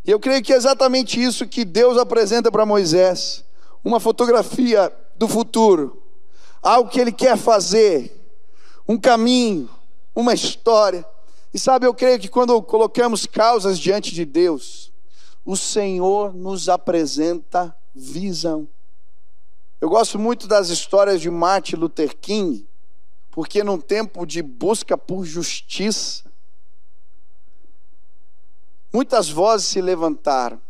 E 0.04 0.10
eu 0.10 0.18
creio 0.18 0.42
que 0.42 0.52
é 0.52 0.56
exatamente 0.56 1.22
isso 1.22 1.46
que 1.46 1.64
Deus 1.64 1.96
apresenta 1.96 2.50
para 2.50 2.66
Moisés: 2.66 3.44
uma 3.84 4.00
fotografia 4.00 4.92
do 5.16 5.28
futuro, 5.28 6.02
algo 6.60 6.90
que 6.90 7.00
ele 7.00 7.12
quer 7.12 7.36
fazer, 7.36 8.12
um 8.88 8.98
caminho, 8.98 9.68
uma 10.14 10.34
história. 10.34 11.04
E 11.54 11.58
sabe, 11.58 11.86
eu 11.86 11.94
creio 11.94 12.18
que 12.18 12.28
quando 12.28 12.60
colocamos 12.62 13.26
causas 13.26 13.78
diante 13.78 14.12
de 14.14 14.24
Deus, 14.24 14.92
o 15.44 15.56
Senhor 15.56 16.34
nos 16.34 16.68
apresenta 16.68 17.74
visão. 17.94 18.66
Eu 19.80 19.88
gosto 19.88 20.18
muito 20.18 20.46
das 20.46 20.68
histórias 20.68 21.20
de 21.20 21.28
Martin 21.28 21.76
Luther 21.76 22.16
King, 22.16 22.66
porque 23.30 23.62
num 23.62 23.78
tempo 23.78 24.24
de 24.24 24.40
busca 24.40 24.96
por 24.96 25.24
justiça, 25.24 26.31
muitas 28.92 29.28
vozes 29.30 29.68
se 29.68 29.80
levantaram. 29.80 30.60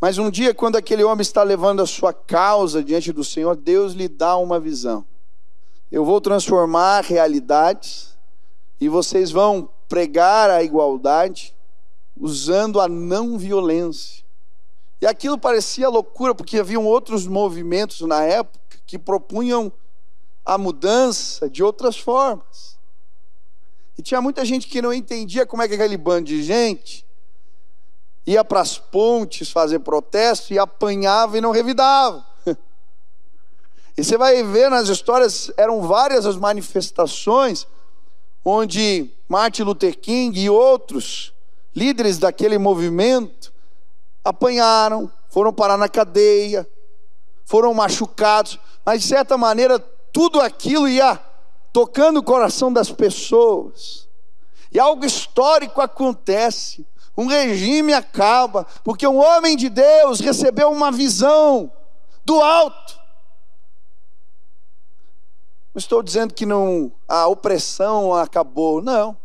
Mas 0.00 0.18
um 0.18 0.30
dia, 0.30 0.54
quando 0.54 0.76
aquele 0.76 1.02
homem 1.02 1.22
está 1.22 1.42
levando 1.42 1.80
a 1.80 1.86
sua 1.86 2.12
causa 2.12 2.84
diante 2.84 3.12
do 3.12 3.24
Senhor, 3.24 3.56
Deus 3.56 3.94
lhe 3.94 4.08
dá 4.08 4.36
uma 4.36 4.60
visão. 4.60 5.04
Eu 5.90 6.04
vou 6.04 6.20
transformar 6.20 7.04
realidades 7.04 8.16
e 8.80 8.88
vocês 8.88 9.30
vão 9.30 9.70
pregar 9.88 10.50
a 10.50 10.62
igualdade 10.62 11.54
usando 12.18 12.80
a 12.80 12.88
não 12.88 13.38
violência. 13.38 14.24
E 15.00 15.06
aquilo 15.06 15.38
parecia 15.38 15.88
loucura, 15.88 16.34
porque 16.34 16.58
haviam 16.58 16.84
outros 16.84 17.26
movimentos 17.26 18.00
na 18.02 18.22
época 18.22 18.78
que 18.86 18.98
propunham 18.98 19.72
a 20.44 20.58
mudança 20.58 21.48
de 21.48 21.62
outras 21.62 21.98
formas. 21.98 22.78
E 23.96 24.02
tinha 24.02 24.20
muita 24.20 24.44
gente 24.44 24.68
que 24.68 24.82
não 24.82 24.92
entendia 24.92 25.46
como 25.46 25.62
é 25.62 25.68
que 25.68 25.74
aquele 25.74 25.96
bando 25.96 26.26
de 26.26 26.42
gente 26.42 27.05
ia 28.26 28.44
para 28.44 28.60
as 28.60 28.76
pontes 28.76 29.50
fazer 29.50 29.78
protesto 29.78 30.52
e 30.52 30.58
apanhava 30.58 31.38
e 31.38 31.40
não 31.40 31.50
revidava. 31.50 32.24
E 33.98 34.04
você 34.04 34.18
vai 34.18 34.42
ver 34.42 34.68
nas 34.68 34.90
histórias, 34.90 35.50
eram 35.56 35.80
várias 35.80 36.26
as 36.26 36.36
manifestações 36.36 37.66
onde 38.44 39.10
Martin 39.26 39.62
Luther 39.62 39.98
King 39.98 40.38
e 40.38 40.50
outros 40.50 41.32
líderes 41.74 42.18
daquele 42.18 42.58
movimento 42.58 43.52
apanharam, 44.22 45.10
foram 45.30 45.52
parar 45.52 45.78
na 45.78 45.88
cadeia, 45.88 46.68
foram 47.46 47.72
machucados, 47.72 48.58
mas 48.84 49.02
de 49.02 49.08
certa 49.08 49.38
maneira 49.38 49.78
tudo 50.12 50.40
aquilo 50.40 50.88
ia 50.88 51.18
tocando 51.72 52.18
o 52.18 52.22
coração 52.22 52.72
das 52.72 52.90
pessoas. 52.90 54.08
E 54.72 54.78
algo 54.78 55.04
histórico 55.04 55.80
acontece. 55.80 56.86
Um 57.16 57.26
regime 57.26 57.94
acaba, 57.94 58.66
porque 58.84 59.06
um 59.06 59.16
homem 59.16 59.56
de 59.56 59.68
Deus 59.68 60.20
recebeu 60.20 60.70
uma 60.70 60.92
visão 60.92 61.72
do 62.24 62.42
alto. 62.42 63.00
Não 65.74 65.78
estou 65.78 66.02
dizendo 66.02 66.34
que 66.34 66.44
não 66.44 66.92
a 67.06 67.26
opressão 67.26 68.12
acabou, 68.14 68.82
não. 68.82 69.16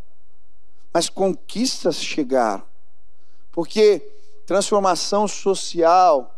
Mas 0.93 1.10
conquistas 1.10 1.95
chegaram. 1.95 2.63
Porque 3.51 3.99
transformação 4.45 5.27
social, 5.27 6.34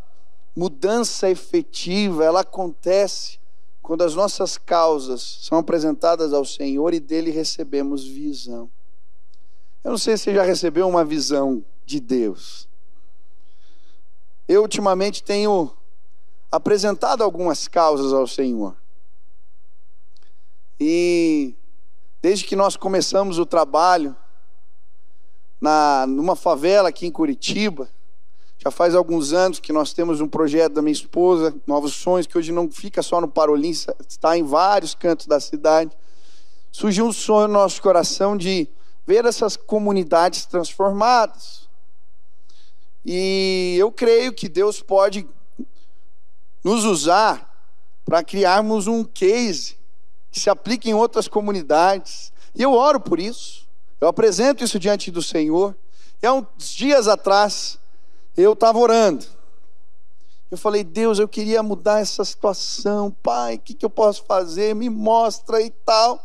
mudança 0.55 1.29
efetiva, 1.29 2.23
ela 2.23 2.41
acontece 2.41 3.39
quando 3.81 4.03
as 4.03 4.15
nossas 4.15 4.57
causas 4.57 5.39
são 5.41 5.57
apresentadas 5.57 6.31
ao 6.31 6.45
Senhor 6.45 6.93
e 6.93 6.99
dele 6.99 7.31
recebemos 7.31 8.05
visão. 8.05 8.69
Eu 9.83 9.91
não 9.91 9.97
sei 9.97 10.15
se 10.15 10.23
você 10.23 10.33
já 10.35 10.43
recebeu 10.43 10.87
uma 10.87 11.03
visão 11.03 11.63
de 11.85 11.99
Deus. 11.99 12.69
Eu 14.47 14.61
ultimamente 14.61 15.21
tenho 15.21 15.71
apresentado 16.49 17.21
algumas 17.21 17.67
causas 17.67 18.13
ao 18.13 18.25
Senhor. 18.25 18.75
E 20.79 21.53
desde 22.21 22.45
que 22.45 22.55
nós 22.55 22.77
começamos 22.77 23.37
o 23.37 23.45
trabalho 23.45 24.15
na 25.59 26.05
numa 26.07 26.35
favela 26.35 26.89
aqui 26.89 27.05
em 27.05 27.11
Curitiba, 27.11 27.89
já 28.57 28.71
faz 28.71 28.95
alguns 28.95 29.33
anos 29.33 29.59
que 29.59 29.73
nós 29.73 29.91
temos 29.91 30.21
um 30.21 30.27
projeto 30.27 30.73
da 30.73 30.81
minha 30.81 30.93
esposa, 30.93 31.53
Novos 31.67 31.93
Sonhos, 31.93 32.25
que 32.25 32.37
hoje 32.37 32.53
não 32.53 32.71
fica 32.71 33.01
só 33.01 33.19
no 33.19 33.27
Parolim, 33.27 33.71
está 34.07 34.37
em 34.37 34.43
vários 34.43 34.95
cantos 34.95 35.27
da 35.27 35.41
cidade. 35.41 35.91
Surgiu 36.71 37.05
um 37.05 37.11
sonho 37.11 37.49
no 37.49 37.55
nosso 37.55 37.81
coração 37.81 38.37
de 38.37 38.69
ver 39.05 39.25
essas 39.25 39.55
comunidades 39.57 40.45
transformadas. 40.45 41.67
E 43.05 43.75
eu 43.77 43.91
creio 43.91 44.33
que 44.33 44.47
Deus 44.47 44.81
pode 44.81 45.27
nos 46.63 46.85
usar 46.85 47.51
para 48.05 48.23
criarmos 48.23 48.87
um 48.87 49.03
case 49.03 49.77
que 50.31 50.39
se 50.39 50.49
aplique 50.49 50.89
em 50.89 50.93
outras 50.93 51.27
comunidades. 51.27 52.31
E 52.55 52.61
eu 52.61 52.73
oro 52.73 52.99
por 52.99 53.19
isso. 53.19 53.67
Eu 53.99 54.07
apresento 54.07 54.63
isso 54.63 54.79
diante 54.79 55.11
do 55.11 55.21
Senhor. 55.21 55.75
E 56.21 56.25
há 56.25 56.33
uns 56.33 56.69
dias 56.73 57.07
atrás, 57.07 57.77
eu 58.35 58.53
estava 58.53 58.79
orando. 58.79 59.25
Eu 60.49 60.57
falei, 60.57 60.83
Deus, 60.83 61.19
eu 61.19 61.27
queria 61.27 61.63
mudar 61.63 61.99
essa 61.99 62.23
situação. 62.23 63.11
Pai, 63.23 63.55
o 63.55 63.59
que, 63.59 63.73
que 63.73 63.85
eu 63.85 63.89
posso 63.89 64.23
fazer? 64.25 64.73
Me 64.75 64.89
mostra 64.89 65.61
e 65.61 65.69
tal. 65.69 66.23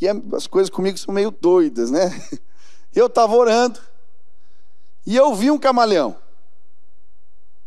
E 0.00 0.08
é, 0.08 0.14
as 0.34 0.46
coisas 0.46 0.70
comigo 0.70 0.96
são 0.98 1.12
meio 1.12 1.30
doidas, 1.30 1.90
né? 1.90 2.10
Eu 2.94 3.06
estava 3.06 3.36
orando. 3.36 3.80
E 5.06 5.16
eu 5.16 5.34
vi 5.34 5.50
um 5.50 5.58
camaleão. 5.58 6.16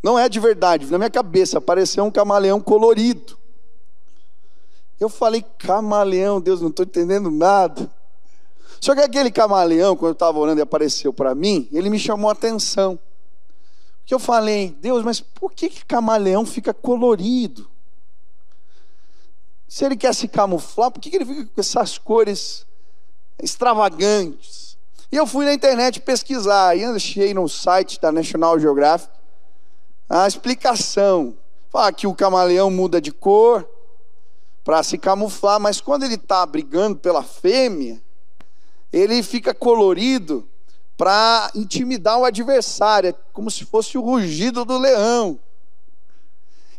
Não 0.04 0.20
é 0.20 0.28
de 0.28 0.40
verdade, 0.40 0.86
na 0.92 0.98
minha 0.98 1.10
cabeça 1.10 1.58
apareceu 1.58 2.04
um 2.04 2.12
camaleão 2.12 2.60
colorido. 2.60 3.38
Eu 5.00 5.08
falei, 5.08 5.44
camaleão, 5.58 6.42
Deus, 6.42 6.62
não 6.62 6.70
estou 6.70 6.86
entendendo 6.86 7.32
nada. 7.32 7.90
Só 8.82 8.94
que 8.94 9.02
aquele 9.02 9.32
camaleão, 9.32 9.96
quando 9.96 10.10
eu 10.10 10.14
estava 10.14 10.38
orando 10.38 10.60
e 10.60 10.62
apareceu 10.62 11.14
para 11.14 11.34
mim, 11.34 11.70
ele 11.72 11.90
me 11.90 11.98
chamou 11.98 12.30
a 12.30 12.34
atenção. 12.34 13.00
Porque 14.00 14.14
eu 14.14 14.20
falei, 14.20 14.76
Deus, 14.82 15.04
mas 15.04 15.22
por 15.22 15.54
que, 15.54 15.70
que 15.70 15.86
camaleão 15.86 16.46
fica 16.46 16.74
colorido? 16.74 17.70
Se 19.74 19.84
ele 19.84 19.98
quer 19.98 20.14
se 20.14 20.28
camuflar, 20.28 20.92
por 20.92 21.02
que, 21.02 21.16
ele 21.16 21.26
fica 21.26 21.46
com 21.46 21.60
essas 21.60 21.98
cores 21.98 22.64
extravagantes? 23.42 24.78
E 25.12 25.18
eu 25.18 25.26
fui 25.26 25.46
na 25.46 25.54
internet 25.56 26.00
pesquisar, 26.00 26.78
e 26.78 26.84
achei 26.84 27.34
no 27.34 27.50
site 27.50 28.00
da 28.00 28.12
National 28.12 28.60
Geographic 28.60 29.12
a 30.08 30.28
explicação. 30.28 31.36
Fala 31.72 31.92
que 31.92 32.06
o 32.06 32.14
camaleão 32.14 32.70
muda 32.70 33.02
de 33.02 33.12
cor 33.12 33.68
para 34.64 34.84
se 34.84 34.96
camuflar, 34.96 35.60
mas 35.60 35.82
quando 35.82 36.04
ele 36.04 36.16
está 36.16 36.46
brigando 36.46 36.98
pela 36.98 37.24
fêmea, 37.24 38.00
ele 38.92 39.24
fica 39.24 39.56
colorido 39.56 40.48
para 40.96 41.50
intimidar 41.56 42.20
o 42.20 42.26
adversário, 42.26 43.10
é 43.10 43.16
como 43.34 43.50
se 43.50 43.66
fosse 43.66 43.98
o 43.98 44.02
rugido 44.02 44.66
do 44.66 44.78
leão. 44.78 45.40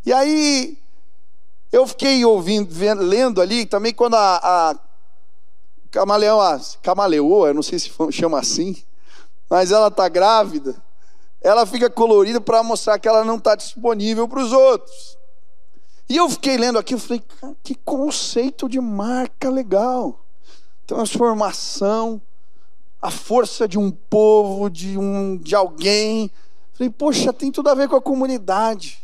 E 0.07 0.12
aí 0.12 0.78
eu 1.74 1.88
fiquei 1.88 2.24
ouvindo, 2.24 2.72
vendo, 2.72 3.02
lendo 3.02 3.40
ali 3.40 3.66
também 3.66 3.92
quando 3.92 4.14
a, 4.14 4.37
a 4.37 4.78
camaleão, 5.90 6.40
a 6.40 6.60
camaleoa, 6.80 7.48
eu 7.48 7.54
não 7.54 7.64
sei 7.64 7.80
se 7.80 7.90
chama 8.12 8.38
assim, 8.38 8.80
mas 9.50 9.72
ela 9.72 9.88
está 9.88 10.08
grávida, 10.08 10.76
ela 11.40 11.66
fica 11.66 11.90
colorida 11.90 12.40
para 12.40 12.62
mostrar 12.62 12.96
que 13.00 13.08
ela 13.08 13.24
não 13.24 13.38
está 13.38 13.56
disponível 13.56 14.28
para 14.28 14.40
os 14.40 14.52
outros. 14.52 15.18
E 16.08 16.16
eu 16.16 16.30
fiquei 16.30 16.56
lendo 16.56 16.78
aqui, 16.78 16.94
eu 16.94 16.98
falei, 16.98 17.20
que 17.64 17.74
conceito 17.74 18.68
de 18.68 18.80
marca 18.80 19.50
legal. 19.50 20.20
Transformação, 20.87 22.22
a 23.02 23.10
força 23.10 23.66
de 23.66 23.80
um 23.80 23.90
povo, 23.90 24.70
de, 24.70 24.96
um, 24.96 25.37
de 25.37 25.56
alguém. 25.56 26.30
Falei, 26.74 26.90
poxa, 26.90 27.32
tem 27.32 27.50
tudo 27.50 27.68
a 27.68 27.74
ver 27.74 27.88
com 27.88 27.96
a 27.96 28.02
comunidade. 28.02 29.04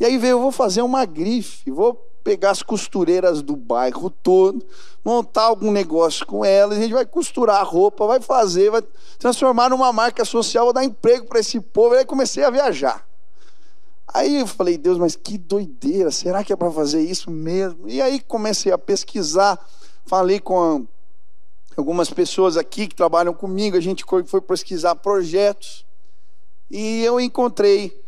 E 0.00 0.04
aí 0.06 0.16
veio, 0.16 0.32
eu 0.32 0.40
vou 0.40 0.50
fazer 0.50 0.80
uma 0.80 1.04
grife, 1.04 1.70
vou 1.70 1.94
pegar 2.24 2.50
as 2.50 2.62
costureiras 2.62 3.42
do 3.42 3.54
bairro 3.54 4.08
todo, 4.08 4.64
montar 5.04 5.42
algum 5.42 5.70
negócio 5.70 6.24
com 6.26 6.42
elas, 6.42 6.78
a 6.78 6.80
gente 6.80 6.94
vai 6.94 7.04
costurar 7.04 7.56
a 7.60 7.62
roupa, 7.62 8.06
vai 8.06 8.18
fazer, 8.18 8.70
vai 8.70 8.82
transformar 9.18 9.68
numa 9.68 9.92
marca 9.92 10.24
social, 10.24 10.64
vou 10.64 10.72
dar 10.72 10.84
emprego 10.84 11.26
para 11.26 11.40
esse 11.40 11.60
povo. 11.60 11.94
E 11.94 11.98
aí 11.98 12.04
comecei 12.06 12.42
a 12.42 12.48
viajar. 12.48 13.06
Aí 14.08 14.40
eu 14.40 14.46
falei, 14.46 14.78
Deus, 14.78 14.96
mas 14.96 15.14
que 15.14 15.36
doideira, 15.36 16.10
será 16.10 16.42
que 16.42 16.52
é 16.52 16.56
para 16.56 16.70
fazer 16.70 17.02
isso 17.02 17.30
mesmo? 17.30 17.86
E 17.86 18.00
aí 18.00 18.20
comecei 18.20 18.72
a 18.72 18.78
pesquisar, 18.78 19.58
falei 20.06 20.40
com 20.40 20.86
algumas 21.76 22.10
pessoas 22.10 22.56
aqui 22.56 22.88
que 22.88 22.94
trabalham 22.94 23.34
comigo, 23.34 23.76
a 23.76 23.80
gente 23.80 24.02
foi 24.26 24.40
pesquisar 24.40 24.96
projetos 24.96 25.84
e 26.70 27.04
eu 27.04 27.20
encontrei 27.20 28.02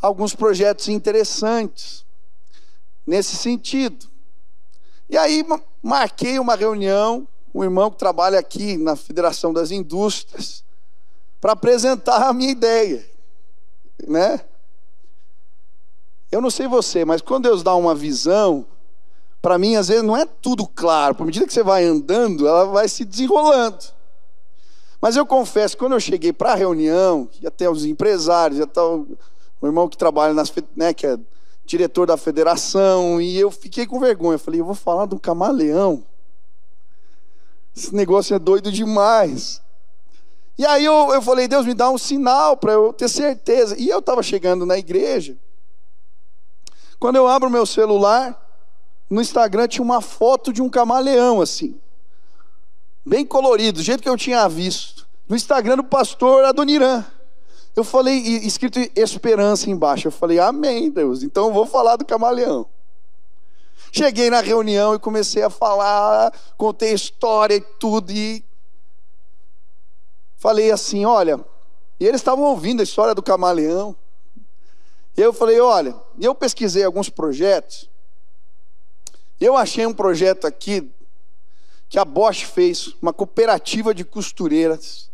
alguns 0.00 0.34
projetos 0.34 0.88
interessantes 0.88 2.04
nesse 3.06 3.36
sentido. 3.36 4.06
E 5.08 5.16
aí 5.16 5.44
marquei 5.82 6.38
uma 6.38 6.54
reunião 6.54 7.26
com 7.52 7.60
um 7.60 7.64
irmão 7.64 7.90
que 7.90 7.96
trabalha 7.96 8.38
aqui 8.38 8.76
na 8.76 8.94
Federação 8.94 9.52
das 9.52 9.70
Indústrias 9.70 10.62
para 11.40 11.52
apresentar 11.52 12.28
a 12.28 12.32
minha 12.32 12.50
ideia, 12.50 13.08
né? 14.06 14.40
Eu 16.30 16.42
não 16.42 16.50
sei 16.50 16.68
você, 16.68 17.04
mas 17.04 17.22
quando 17.22 17.44
Deus 17.44 17.62
dá 17.62 17.74
uma 17.74 17.94
visão, 17.94 18.66
para 19.40 19.56
mim, 19.56 19.76
às 19.76 19.88
vezes, 19.88 20.02
não 20.02 20.16
é 20.16 20.26
tudo 20.26 20.66
claro. 20.66 21.16
À 21.18 21.24
medida 21.24 21.46
que 21.46 21.52
você 21.52 21.62
vai 21.62 21.84
andando, 21.84 22.46
ela 22.46 22.66
vai 22.66 22.86
se 22.88 23.04
desenrolando. 23.04 23.78
Mas 25.00 25.16
eu 25.16 25.24
confesso, 25.24 25.76
quando 25.76 25.92
eu 25.92 26.00
cheguei 26.00 26.32
para 26.32 26.52
a 26.52 26.56
reunião, 26.56 27.28
ia 27.40 27.50
ter 27.50 27.68
os 27.68 27.84
empresários, 27.84 28.58
ia 28.58 28.68
o, 28.82 29.16
o 29.60 29.66
irmão 29.66 29.88
que 29.88 29.96
trabalha, 29.96 30.32
nas, 30.34 30.52
né, 30.76 30.94
que 30.94 31.06
é 31.06 31.18
diretor 31.64 32.06
da 32.06 32.16
federação, 32.16 33.20
e 33.20 33.38
eu 33.38 33.50
fiquei 33.50 33.86
com 33.86 34.00
vergonha. 34.00 34.34
Eu 34.34 34.38
falei, 34.38 34.60
eu 34.60 34.64
vou 34.64 34.74
falar 34.74 35.06
do 35.06 35.18
camaleão. 35.18 36.02
Esse 37.76 37.94
negócio 37.94 38.34
é 38.34 38.38
doido 38.38 38.72
demais. 38.72 39.60
E 40.56 40.66
aí 40.66 40.84
eu, 40.84 41.12
eu 41.12 41.22
falei, 41.22 41.46
Deus, 41.46 41.64
me 41.64 41.74
dá 41.74 41.88
um 41.88 41.98
sinal 41.98 42.56
para 42.56 42.72
eu 42.72 42.92
ter 42.92 43.08
certeza. 43.08 43.76
E 43.78 43.88
eu 43.88 44.00
estava 44.00 44.22
chegando 44.22 44.66
na 44.66 44.76
igreja. 44.76 45.36
Quando 46.98 47.16
eu 47.16 47.28
abro 47.28 47.48
meu 47.48 47.64
celular, 47.64 48.36
no 49.08 49.20
Instagram 49.20 49.68
tinha 49.68 49.84
uma 49.84 50.00
foto 50.00 50.52
de 50.52 50.60
um 50.60 50.68
camaleão 50.68 51.40
assim, 51.40 51.80
bem 53.06 53.24
colorido, 53.24 53.78
do 53.78 53.84
jeito 53.84 54.02
que 54.02 54.08
eu 54.08 54.16
tinha 54.16 54.48
visto. 54.48 55.06
No 55.28 55.36
Instagram 55.36 55.76
do 55.76 55.84
pastor 55.84 56.44
Adoniran. 56.44 57.04
Eu 57.76 57.84
falei, 57.84 58.16
escrito 58.18 58.78
esperança 58.96 59.70
embaixo. 59.70 60.08
Eu 60.08 60.12
falei, 60.12 60.38
amém, 60.38 60.90
Deus. 60.90 61.22
Então 61.22 61.46
eu 61.46 61.52
vou 61.52 61.66
falar 61.66 61.96
do 61.96 62.04
camaleão. 62.04 62.66
Cheguei 63.90 64.28
na 64.28 64.40
reunião 64.40 64.94
e 64.94 64.98
comecei 64.98 65.42
a 65.42 65.50
falar, 65.50 66.32
contei 66.56 66.90
a 66.90 66.94
história 66.94 67.54
e 67.54 67.60
tudo. 67.60 68.12
E 68.12 68.44
falei 70.36 70.70
assim: 70.70 71.04
olha. 71.04 71.40
E 72.00 72.06
eles 72.06 72.20
estavam 72.20 72.44
ouvindo 72.44 72.80
a 72.80 72.84
história 72.84 73.14
do 73.14 73.22
camaleão. 73.22 73.96
E 75.16 75.20
eu 75.20 75.32
falei: 75.32 75.60
olha. 75.60 75.94
Eu 76.20 76.34
pesquisei 76.34 76.84
alguns 76.84 77.08
projetos. 77.08 77.88
Eu 79.40 79.56
achei 79.56 79.86
um 79.86 79.94
projeto 79.94 80.46
aqui 80.46 80.90
que 81.88 81.98
a 81.98 82.04
Bosch 82.04 82.42
fez, 82.42 82.94
uma 83.00 83.12
cooperativa 83.12 83.94
de 83.94 84.04
costureiras. 84.04 85.08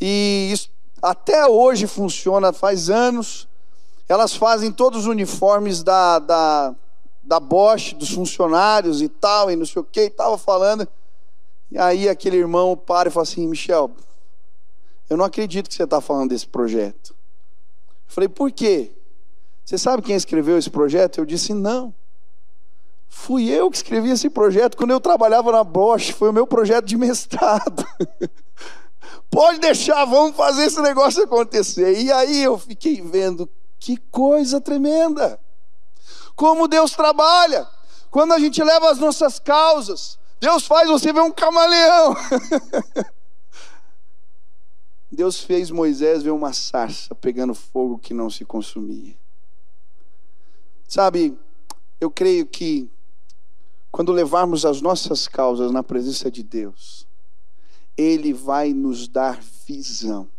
E 0.00 0.50
isso 0.52 0.70
até 1.02 1.46
hoje 1.46 1.86
funciona, 1.86 2.52
faz 2.52 2.90
anos. 2.90 3.48
Elas 4.08 4.34
fazem 4.34 4.72
todos 4.72 5.00
os 5.00 5.06
uniformes 5.06 5.82
da, 5.82 6.18
da, 6.18 6.74
da 7.22 7.38
Bosch, 7.38 7.92
dos 7.94 8.10
funcionários 8.10 9.02
e 9.02 9.08
tal, 9.08 9.50
e 9.50 9.56
não 9.56 9.66
sei 9.66 9.82
o 9.82 9.84
que, 9.84 10.00
e 10.00 10.06
estava 10.06 10.38
falando. 10.38 10.88
E 11.70 11.78
aí 11.78 12.08
aquele 12.08 12.36
irmão 12.36 12.76
para 12.76 13.08
e 13.08 13.12
fala 13.12 13.24
assim, 13.24 13.46
Michel, 13.46 13.90
eu 15.10 15.16
não 15.16 15.24
acredito 15.24 15.68
que 15.68 15.74
você 15.74 15.84
está 15.84 16.00
falando 16.00 16.30
desse 16.30 16.46
projeto. 16.46 17.10
Eu 17.10 18.14
falei, 18.14 18.28
por 18.28 18.50
quê? 18.50 18.92
Você 19.64 19.76
sabe 19.76 20.02
quem 20.02 20.16
escreveu 20.16 20.56
esse 20.56 20.70
projeto? 20.70 21.18
Eu 21.18 21.26
disse, 21.26 21.52
não. 21.52 21.94
Fui 23.08 23.50
eu 23.50 23.70
que 23.70 23.76
escrevi 23.76 24.10
esse 24.10 24.30
projeto 24.30 24.76
quando 24.76 24.90
eu 24.90 25.00
trabalhava 25.00 25.52
na 25.52 25.62
Bosch, 25.64 26.12
foi 26.12 26.30
o 26.30 26.32
meu 26.32 26.46
projeto 26.46 26.86
de 26.86 26.96
mestrado. 26.96 27.84
Pode 29.30 29.58
deixar, 29.58 30.04
vamos 30.04 30.36
fazer 30.36 30.64
esse 30.64 30.80
negócio 30.80 31.22
acontecer. 31.22 32.00
E 32.00 32.10
aí 32.10 32.42
eu 32.42 32.58
fiquei 32.58 33.00
vendo 33.00 33.48
que 33.78 33.96
coisa 33.96 34.60
tremenda. 34.60 35.38
Como 36.34 36.68
Deus 36.68 36.92
trabalha, 36.92 37.66
quando 38.10 38.32
a 38.32 38.38
gente 38.38 38.62
leva 38.62 38.90
as 38.90 38.98
nossas 38.98 39.38
causas, 39.38 40.18
Deus 40.40 40.66
faz 40.66 40.88
você 40.88 41.12
ver 41.12 41.22
um 41.22 41.32
camaleão. 41.32 42.14
Deus 45.10 45.40
fez 45.40 45.70
Moisés 45.70 46.22
ver 46.22 46.30
uma 46.30 46.52
sarça 46.52 47.14
pegando 47.14 47.54
fogo 47.54 47.98
que 47.98 48.12
não 48.12 48.28
se 48.28 48.44
consumia. 48.44 49.16
Sabe, 50.86 51.36
eu 52.00 52.10
creio 52.10 52.46
que 52.46 52.90
quando 53.90 54.12
levarmos 54.12 54.64
as 54.64 54.80
nossas 54.80 55.26
causas 55.26 55.72
na 55.72 55.82
presença 55.82 56.30
de 56.30 56.42
Deus, 56.42 57.07
Ele 57.98 58.32
vai 58.32 58.72
nos 58.72 59.08
dar 59.08 59.40
visão 59.66 60.30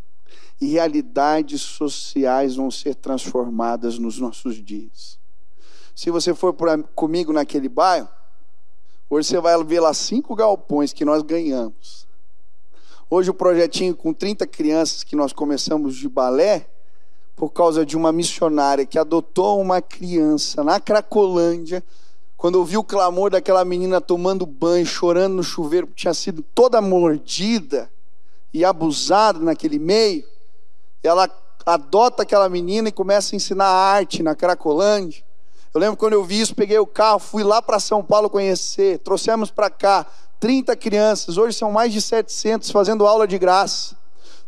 e 0.60 0.66
realidades 0.66 1.62
sociais 1.62 2.56
vão 2.56 2.70
ser 2.70 2.94
transformadas 2.94 3.98
nos 3.98 4.18
nossos 4.18 4.56
dias. 4.62 5.18
Se 5.94 6.10
você 6.10 6.34
for 6.34 6.52
pra, 6.52 6.78
comigo 6.78 7.32
naquele 7.32 7.68
bairro, 7.68 8.08
hoje 9.08 9.28
você 9.28 9.40
vai 9.40 9.62
ver 9.64 9.80
lá 9.80 9.94
cinco 9.94 10.34
galpões 10.34 10.92
que 10.92 11.04
nós 11.04 11.22
ganhamos. 11.22 12.06
Hoje 13.08 13.30
o 13.30 13.34
projetinho 13.34 13.96
com 13.96 14.12
30 14.12 14.46
crianças 14.46 15.02
que 15.02 15.16
nós 15.16 15.32
começamos 15.32 15.96
de 15.96 16.08
balé, 16.08 16.68
por 17.34 17.50
causa 17.50 17.86
de 17.86 17.96
uma 17.96 18.12
missionária 18.12 18.84
que 18.84 18.98
adotou 18.98 19.60
uma 19.60 19.80
criança 19.80 20.62
na 20.62 20.78
Cracolândia, 20.78 21.82
quando 22.40 22.54
ouviu 22.54 22.80
o 22.80 22.84
clamor 22.84 23.28
daquela 23.28 23.62
menina 23.66 24.00
tomando 24.00 24.46
banho, 24.46 24.86
chorando 24.86 25.34
no 25.34 25.42
chuveiro, 25.42 25.86
porque 25.86 26.00
tinha 26.00 26.14
sido 26.14 26.42
toda 26.54 26.80
mordida 26.80 27.90
e 28.50 28.64
abusada 28.64 29.38
naquele 29.38 29.78
meio, 29.78 30.24
ela 31.02 31.28
adota 31.66 32.22
aquela 32.22 32.48
menina 32.48 32.88
e 32.88 32.92
começa 32.92 33.34
a 33.34 33.36
ensinar 33.36 33.66
arte 33.66 34.22
na 34.22 34.34
Cracolândia. 34.34 35.22
Eu 35.74 35.78
lembro 35.82 35.98
quando 35.98 36.14
eu 36.14 36.24
vi 36.24 36.40
isso, 36.40 36.54
peguei 36.54 36.78
o 36.78 36.86
carro, 36.86 37.18
fui 37.18 37.44
lá 37.44 37.60
para 37.60 37.78
São 37.78 38.02
Paulo 38.02 38.30
conhecer, 38.30 39.00
trouxemos 39.00 39.50
para 39.50 39.68
cá 39.68 40.06
30 40.40 40.74
crianças, 40.76 41.36
hoje 41.36 41.58
são 41.58 41.70
mais 41.70 41.92
de 41.92 42.00
700 42.00 42.70
fazendo 42.70 43.06
aula 43.06 43.28
de 43.28 43.36
graça. 43.36 43.94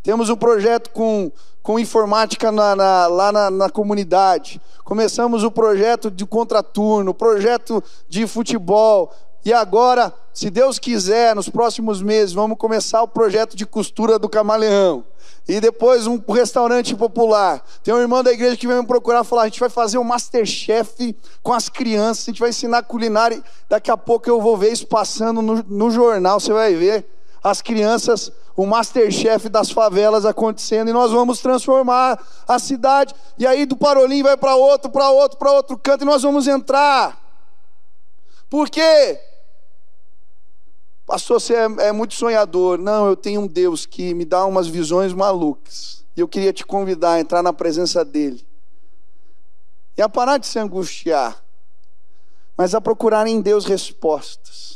Temos 0.03 0.29
um 0.29 0.35
projeto 0.35 0.89
com, 0.89 1.31
com 1.61 1.79
informática 1.79 2.51
na, 2.51 2.75
na, 2.75 3.07
lá 3.07 3.31
na, 3.31 3.49
na, 3.49 3.69
comunidade. 3.69 4.61
Começamos 4.83 5.45
o 5.45 5.49
projeto 5.49 6.11
de 6.11 6.25
contraturno, 6.25 7.13
projeto 7.13 7.81
de 8.09 8.27
futebol. 8.27 9.13
E 9.45 9.53
agora, 9.53 10.13
se 10.33 10.49
Deus 10.49 10.77
quiser, 10.77 11.33
nos 11.33 11.47
próximos 11.47 12.01
meses, 12.01 12.33
vamos 12.33 12.57
começar 12.57 13.01
o 13.01 13.07
projeto 13.07 13.55
de 13.55 13.65
costura 13.65 14.19
do 14.19 14.27
camaleão. 14.27 15.05
E 15.47 15.61
depois 15.61 16.05
um 16.05 16.21
restaurante 16.29 16.93
popular. 16.95 17.63
Tem 17.81 17.93
um 17.93 17.99
irmão 17.99 18.21
da 18.21 18.31
igreja 18.31 18.57
que 18.57 18.67
veio 18.67 18.81
me 18.81 18.87
procurar 18.87 19.23
falar: 19.23 19.43
a 19.43 19.45
gente 19.45 19.59
vai 19.59 19.69
fazer 19.69 19.97
um 19.97 20.03
masterchef 20.03 21.15
com 21.41 21.53
as 21.53 21.69
crianças, 21.69 22.27
a 22.27 22.31
gente 22.31 22.39
vai 22.41 22.49
ensinar 22.49 22.83
culinária. 22.83 23.41
Daqui 23.69 23.89
a 23.89 23.95
pouco 23.95 24.29
eu 24.29 24.41
vou 24.41 24.57
ver 24.57 24.73
isso 24.73 24.87
passando 24.87 25.41
no, 25.41 25.63
no 25.65 25.91
jornal, 25.91 26.41
você 26.41 26.51
vai 26.51 26.73
ver 26.75 27.05
as 27.43 27.61
crianças 27.61 28.31
o 28.55 28.65
Masterchef 28.65 29.49
das 29.49 29.71
favelas 29.71 30.25
acontecendo 30.25 30.89
e 30.89 30.93
nós 30.93 31.11
vamos 31.11 31.39
transformar 31.39 32.23
a 32.47 32.59
cidade. 32.59 33.13
E 33.37 33.45
aí 33.45 33.65
do 33.65 33.75
Parolim 33.75 34.21
vai 34.21 34.37
para 34.37 34.55
outro, 34.55 34.91
para 34.91 35.09
outro, 35.09 35.37
para 35.37 35.51
outro 35.51 35.77
canto 35.77 36.03
e 36.03 36.05
nós 36.05 36.21
vamos 36.21 36.47
entrar. 36.47 37.19
Por 38.49 38.69
quê? 38.69 39.19
Pastor, 41.05 41.41
você 41.41 41.55
é, 41.55 41.87
é 41.87 41.91
muito 41.91 42.13
sonhador. 42.13 42.77
Não, 42.77 43.07
eu 43.07 43.15
tenho 43.15 43.41
um 43.41 43.47
Deus 43.47 43.85
que 43.85 44.13
me 44.13 44.23
dá 44.23 44.45
umas 44.45 44.67
visões 44.67 45.11
malucas. 45.13 46.05
E 46.15 46.21
eu 46.21 46.27
queria 46.27 46.53
te 46.53 46.63
convidar 46.63 47.13
a 47.13 47.19
entrar 47.19 47.41
na 47.41 47.51
presença 47.51 48.05
dEle. 48.05 48.45
E 49.97 50.01
a 50.01 50.07
parar 50.07 50.37
de 50.37 50.47
se 50.47 50.59
angustiar, 50.59 51.43
mas 52.55 52.73
a 52.73 52.81
procurar 52.81 53.27
em 53.27 53.41
Deus 53.41 53.65
respostas 53.65 54.72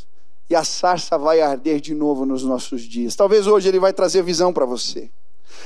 e 0.49 0.55
a 0.55 0.63
sarça 0.63 1.17
vai 1.17 1.41
arder 1.41 1.81
de 1.81 1.93
novo 1.93 2.25
nos 2.25 2.43
nossos 2.43 2.81
dias. 2.81 3.15
Talvez 3.15 3.47
hoje 3.47 3.67
ele 3.67 3.79
vai 3.79 3.91
trazer 3.91 4.23
visão 4.23 4.53
para 4.53 4.65
você. 4.65 5.09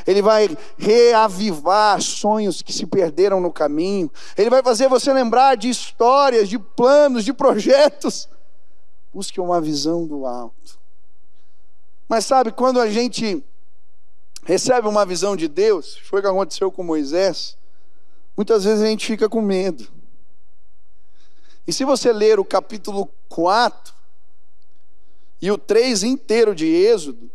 Ele 0.07 0.21
vai 0.21 0.57
reavivar 0.77 2.01
sonhos 2.01 2.61
que 2.61 2.73
se 2.73 2.85
perderam 2.85 3.39
no 3.39 3.51
caminho. 3.51 4.09
Ele 4.37 4.49
vai 4.49 4.63
fazer 4.63 4.87
você 4.87 5.13
lembrar 5.13 5.55
de 5.55 5.69
histórias, 5.69 6.49
de 6.49 6.57
planos, 6.57 7.23
de 7.23 7.33
projetos. 7.33 8.27
Busque 9.13 9.39
uma 9.39 9.61
visão 9.61 10.07
do 10.07 10.25
alto. 10.25 10.79
Mas 12.07 12.25
sabe, 12.25 12.51
quando 12.51 12.79
a 12.79 12.89
gente 12.89 13.43
recebe 14.43 14.87
uma 14.87 15.05
visão 15.05 15.35
de 15.35 15.47
Deus, 15.47 15.97
foi 16.03 16.19
o 16.19 16.23
que 16.23 16.27
aconteceu 16.27 16.71
com 16.71 16.83
Moisés, 16.83 17.55
muitas 18.35 18.63
vezes 18.63 18.81
a 18.81 18.87
gente 18.87 19.05
fica 19.05 19.29
com 19.29 19.41
medo. 19.41 19.87
E 21.67 21.71
se 21.71 21.85
você 21.85 22.11
ler 22.11 22.39
o 22.39 22.45
capítulo 22.45 23.07
4, 23.29 23.93
e 25.41 25.51
o 25.51 25.57
3 25.57 26.03
inteiro 26.03 26.53
de 26.53 26.67
Êxodo, 26.67 27.29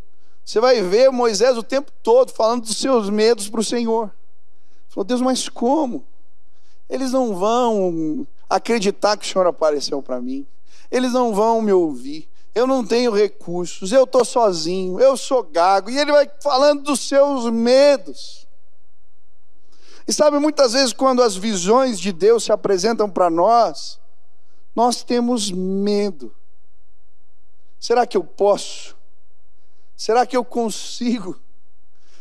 você 0.44 0.60
vai 0.60 0.80
ver 0.80 1.10
Moisés 1.10 1.58
o 1.58 1.62
tempo 1.62 1.90
todo 2.02 2.32
falando 2.32 2.62
dos 2.62 2.76
seus 2.76 3.10
medos 3.10 3.48
para 3.48 3.60
o 3.60 3.64
Senhor. 3.64 4.12
Falou, 4.88 5.04
Deus, 5.04 5.20
mas 5.20 5.48
como? 5.48 6.04
Eles 6.88 7.10
não 7.10 7.34
vão 7.34 8.26
acreditar 8.48 9.16
que 9.16 9.26
o 9.26 9.28
Senhor 9.28 9.46
apareceu 9.46 10.00
para 10.00 10.20
mim. 10.20 10.46
Eles 10.88 11.12
não 11.12 11.34
vão 11.34 11.60
me 11.60 11.72
ouvir. 11.72 12.28
Eu 12.54 12.66
não 12.66 12.86
tenho 12.86 13.10
recursos. 13.10 13.90
Eu 13.90 14.04
estou 14.04 14.24
sozinho. 14.24 15.00
Eu 15.00 15.16
sou 15.16 15.42
gago. 15.42 15.90
E 15.90 15.98
ele 15.98 16.12
vai 16.12 16.30
falando 16.40 16.84
dos 16.84 17.00
seus 17.00 17.50
medos. 17.50 18.46
E 20.06 20.12
sabe, 20.12 20.38
muitas 20.38 20.72
vezes, 20.72 20.92
quando 20.92 21.22
as 21.22 21.34
visões 21.34 21.98
de 21.98 22.12
Deus 22.12 22.44
se 22.44 22.52
apresentam 22.52 23.10
para 23.10 23.28
nós, 23.28 23.98
nós 24.74 25.02
temos 25.02 25.50
medo. 25.50 26.32
Será 27.87 28.05
que 28.05 28.16
eu 28.16 28.25
posso? 28.25 28.96
Será 29.96 30.27
que 30.27 30.37
eu 30.37 30.44
consigo? 30.44 31.40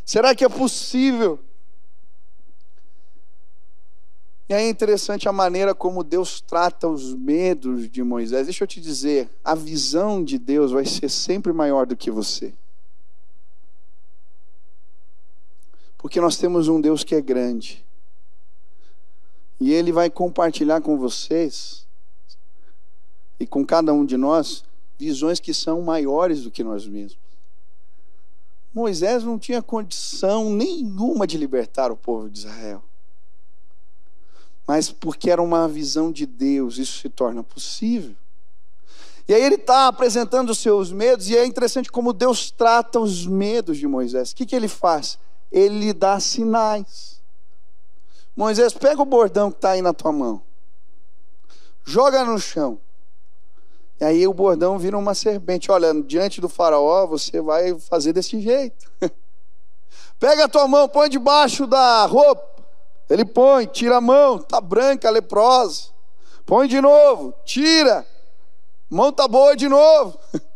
Será 0.06 0.36
que 0.36 0.45
é 0.45 0.47
possível? 0.47 1.39
E 4.47 4.54
aí 4.54 4.65
é 4.65 4.69
interessante 4.69 5.28
a 5.28 5.32
maneira 5.32 5.73
como 5.73 6.04
Deus 6.04 6.39
trata 6.39 6.88
os 6.88 7.15
medos 7.15 7.89
de 7.89 8.04
Moisés. 8.04 8.45
Deixa 8.45 8.63
eu 8.63 8.67
te 8.67 8.80
dizer, 8.80 9.28
a 9.43 9.56
visão 9.56 10.23
de 10.23 10.38
Deus 10.38 10.71
vai 10.71 10.86
ser 10.86 11.10
sempre 11.10 11.51
maior 11.51 11.88
do 11.88 11.97
que 11.97 12.12
você. 12.12 12.54
Porque 15.97 16.21
nós 16.21 16.38
temos 16.38 16.67
um 16.67 16.80
Deus 16.80 17.04
que 17.04 17.15
é 17.15 17.21
grande. 17.21 17.84
E 19.60 19.73
Ele 19.73 19.91
vai 19.91 20.12
compartilhar 20.12 20.80
com 20.82 20.95
vocês 20.95 21.88
e 23.39 23.47
com 23.47 23.65
cada 23.65 23.91
um 23.91 24.06
de 24.06 24.15
nós 24.15 24.63
visões 24.97 25.39
que 25.39 25.53
são 25.53 25.81
maiores 25.81 26.43
do 26.43 26.51
que 26.51 26.63
nós 26.63 26.88
mesmos. 26.88 27.17
Moisés 28.73 29.23
não 29.23 29.39
tinha 29.39 29.62
condição 29.62 30.49
nenhuma 30.49 31.25
de 31.25 31.38
libertar 31.38 31.91
o 31.91 31.95
povo 31.95 32.29
de 32.29 32.39
Israel. 32.39 32.84
Mas 34.67 34.91
porque 34.91 35.29
era 35.29 35.41
uma 35.41 35.67
visão 35.67 36.12
de 36.12 36.25
Deus, 36.25 36.77
isso 36.77 36.99
se 36.99 37.10
torna 37.10 37.43
possível. 37.43 38.15
E 39.27 39.34
aí 39.34 39.41
ele 39.41 39.55
está 39.55 39.88
apresentando 39.88 40.49
os 40.49 40.60
seus 40.60 40.91
medos, 40.91 41.29
e 41.29 41.38
é 41.38 41.45
interessante 41.45 41.91
como 41.91 42.13
Deus 42.13 42.51
trata 42.51 42.99
os 42.99 43.25
medos 43.25 43.77
de 43.77 43.88
Moisés. 43.88 44.31
O 44.31 44.36
que, 44.36 44.45
que 44.45 44.55
ele 44.55 44.67
faz? 44.67 45.17
Ele 45.51 45.79
lhe 45.79 45.93
dá 45.93 46.19
sinais. 46.19 47.21
Moisés, 48.36 48.73
pega 48.73 49.01
o 49.01 49.05
bordão 49.05 49.49
que 49.49 49.58
está 49.58 49.71
aí 49.71 49.81
na 49.81 49.93
tua 49.93 50.12
mão, 50.12 50.41
joga 51.86 52.25
no 52.25 52.38
chão. 52.38 52.79
E 53.99 54.03
aí 54.03 54.27
o 54.27 54.34
bordão 54.34 54.77
vira 54.77 54.97
uma 54.97 55.13
serpente. 55.13 55.71
Olha, 55.71 55.93
diante 56.01 56.41
do 56.41 56.49
faraó, 56.49 57.05
você 57.08 57.39
vai 57.41 57.77
fazer 57.79 58.13
desse 58.13 58.39
jeito. 58.41 58.91
Pega 60.19 60.45
a 60.45 60.49
tua 60.49 60.67
mão, 60.67 60.88
põe 60.88 61.10
debaixo 61.10 61.65
da 61.65 62.05
roupa. 62.05 62.43
Ele 63.10 63.23
põe, 63.23 63.65
tira 63.67 63.97
a 63.97 64.01
mão, 64.01 64.39
tá 64.39 64.60
branca, 64.60 65.10
leprosa. 65.10 65.89
Põe 66.45 66.67
de 66.67 66.81
novo, 66.81 67.34
tira. 67.43 68.05
Mão 68.89 69.12
tá 69.12 69.27
boa 69.27 69.55
de 69.55 69.67
novo. 69.67 70.19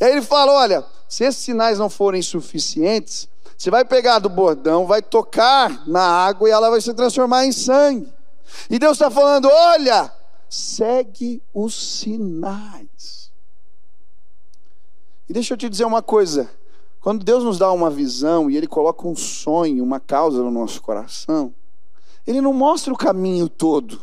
E 0.00 0.04
aí 0.04 0.12
ele 0.12 0.22
fala: 0.22 0.52
olha, 0.52 0.82
se 1.06 1.24
esses 1.24 1.42
sinais 1.42 1.78
não 1.78 1.90
forem 1.90 2.22
suficientes, 2.22 3.28
você 3.54 3.70
vai 3.70 3.84
pegar 3.84 4.18
do 4.18 4.30
bordão, 4.30 4.86
vai 4.86 5.02
tocar 5.02 5.86
na 5.86 6.00
água 6.00 6.48
e 6.48 6.52
ela 6.52 6.70
vai 6.70 6.80
se 6.80 6.94
transformar 6.94 7.44
em 7.44 7.52
sangue. 7.52 8.10
E 8.70 8.78
Deus 8.78 8.92
está 8.92 9.10
falando: 9.10 9.46
olha, 9.46 10.10
segue 10.50 11.40
os 11.54 12.00
sinais. 12.00 13.30
E 15.28 15.32
deixa 15.32 15.54
eu 15.54 15.58
te 15.58 15.70
dizer 15.70 15.84
uma 15.84 16.02
coisa: 16.02 16.50
quando 17.00 17.24
Deus 17.24 17.44
nos 17.44 17.56
dá 17.56 17.70
uma 17.70 17.88
visão 17.88 18.50
e 18.50 18.56
Ele 18.56 18.66
coloca 18.66 19.06
um 19.06 19.14
sonho, 19.14 19.84
uma 19.84 20.00
causa 20.00 20.42
no 20.42 20.50
nosso 20.50 20.82
coração, 20.82 21.54
Ele 22.26 22.40
não 22.40 22.52
mostra 22.52 22.92
o 22.92 22.96
caminho 22.96 23.48
todo. 23.48 24.02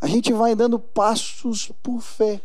A 0.00 0.06
gente 0.06 0.32
vai 0.32 0.54
dando 0.54 0.78
passos 0.78 1.72
por 1.82 2.00
fé. 2.00 2.40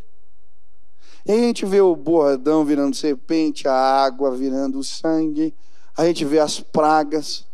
E 1.26 1.32
aí 1.32 1.38
a 1.38 1.46
gente 1.48 1.66
vê 1.66 1.80
o 1.80 1.94
bordão 1.94 2.64
virando 2.64 2.96
serpente, 2.96 3.68
a 3.68 3.74
água 3.74 4.34
virando 4.34 4.82
sangue, 4.82 5.54
a 5.94 6.06
gente 6.06 6.24
vê 6.24 6.38
as 6.38 6.58
pragas, 6.58 7.44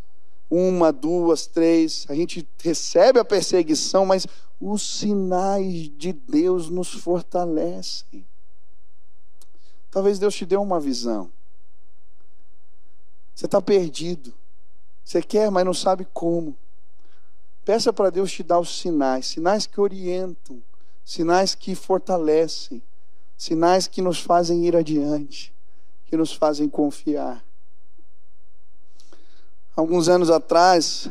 uma, 0.50 0.92
duas, 0.92 1.46
três, 1.46 2.06
a 2.08 2.14
gente 2.14 2.46
recebe 2.62 3.18
a 3.18 3.24
perseguição, 3.24 4.06
mas 4.06 4.26
os 4.60 4.98
sinais 4.98 5.90
de 5.96 6.12
Deus 6.12 6.70
nos 6.70 6.92
fortalecem. 6.92 8.24
Talvez 9.90 10.18
Deus 10.18 10.34
te 10.34 10.46
dê 10.46 10.56
uma 10.56 10.78
visão. 10.78 11.30
Você 13.34 13.46
está 13.46 13.60
perdido. 13.60 14.32
Você 15.04 15.22
quer, 15.22 15.50
mas 15.50 15.64
não 15.64 15.74
sabe 15.74 16.06
como. 16.12 16.56
Peça 17.64 17.92
para 17.92 18.10
Deus 18.10 18.30
te 18.32 18.42
dar 18.42 18.58
os 18.58 18.78
sinais, 18.78 19.26
sinais 19.26 19.66
que 19.66 19.80
orientam, 19.80 20.62
sinais 21.04 21.54
que 21.54 21.74
fortalecem, 21.74 22.82
sinais 23.36 23.86
que 23.86 24.00
nos 24.00 24.20
fazem 24.20 24.66
ir 24.66 24.76
adiante, 24.76 25.52
que 26.06 26.16
nos 26.16 26.32
fazem 26.32 26.68
confiar. 26.68 27.44
Alguns 29.76 30.08
anos 30.08 30.30
atrás, 30.30 31.10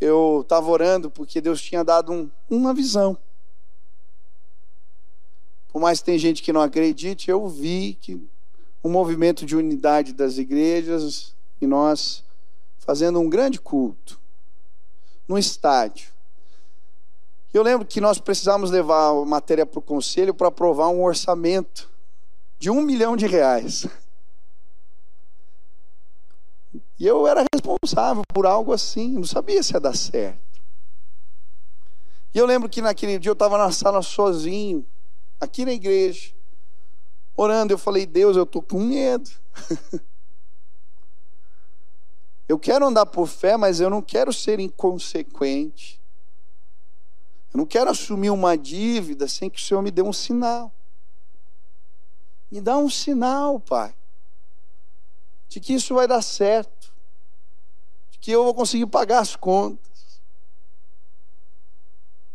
eu 0.00 0.42
estava 0.42 0.70
orando 0.70 1.10
porque 1.10 1.40
Deus 1.40 1.60
tinha 1.60 1.82
dado 1.82 2.12
um, 2.12 2.30
uma 2.48 2.72
visão. 2.72 3.18
Por 5.72 5.80
mais 5.80 5.98
que 5.98 6.04
tem 6.06 6.18
gente 6.18 6.40
que 6.40 6.52
não 6.52 6.60
acredite, 6.60 7.28
eu 7.28 7.48
vi 7.48 7.98
que 8.00 8.24
um 8.82 8.88
movimento 8.88 9.44
de 9.44 9.56
unidade 9.56 10.12
das 10.12 10.38
igrejas 10.38 11.34
e 11.60 11.66
nós 11.66 12.24
fazendo 12.78 13.18
um 13.20 13.28
grande 13.28 13.60
culto 13.60 14.18
no 15.28 15.36
estádio. 15.36 16.10
Eu 17.52 17.62
lembro 17.62 17.84
que 17.84 18.00
nós 18.00 18.18
precisávamos 18.18 18.70
levar 18.70 19.10
a 19.10 19.24
matéria 19.24 19.66
para 19.66 19.80
o 19.80 19.82
conselho 19.82 20.32
para 20.32 20.46
aprovar 20.46 20.88
um 20.88 21.02
orçamento 21.02 21.90
de 22.58 22.70
um 22.70 22.80
milhão 22.80 23.16
de 23.16 23.26
reais. 23.26 23.86
E 27.00 27.06
eu 27.06 27.26
era 27.26 27.42
responsável 27.50 28.22
por 28.28 28.44
algo 28.44 28.74
assim, 28.74 29.12
não 29.12 29.24
sabia 29.24 29.62
se 29.62 29.72
ia 29.72 29.80
dar 29.80 29.96
certo. 29.96 30.60
E 32.34 32.38
eu 32.38 32.44
lembro 32.44 32.68
que 32.68 32.82
naquele 32.82 33.18
dia 33.18 33.30
eu 33.30 33.32
estava 33.32 33.56
na 33.56 33.72
sala 33.72 34.02
sozinho, 34.02 34.86
aqui 35.40 35.64
na 35.64 35.72
igreja, 35.72 36.30
orando. 37.34 37.72
Eu 37.72 37.78
falei, 37.78 38.04
Deus, 38.04 38.36
eu 38.36 38.42
estou 38.42 38.60
com 38.60 38.78
medo. 38.80 39.30
eu 42.46 42.58
quero 42.58 42.86
andar 42.86 43.06
por 43.06 43.26
fé, 43.26 43.56
mas 43.56 43.80
eu 43.80 43.88
não 43.88 44.02
quero 44.02 44.30
ser 44.30 44.60
inconsequente. 44.60 45.98
Eu 47.54 47.58
não 47.58 47.66
quero 47.66 47.88
assumir 47.88 48.28
uma 48.28 48.58
dívida 48.58 49.26
sem 49.26 49.48
que 49.48 49.58
o 49.58 49.64
Senhor 49.64 49.80
me 49.80 49.90
dê 49.90 50.02
um 50.02 50.12
sinal. 50.12 50.70
Me 52.52 52.60
dá 52.60 52.76
um 52.76 52.90
sinal, 52.90 53.58
Pai, 53.58 53.94
de 55.48 55.60
que 55.60 55.72
isso 55.72 55.94
vai 55.94 56.06
dar 56.06 56.20
certo 56.20 56.79
que 58.20 58.30
eu 58.30 58.44
vou 58.44 58.54
conseguir 58.54 58.86
pagar 58.86 59.20
as 59.20 59.34
contas. 59.34 60.20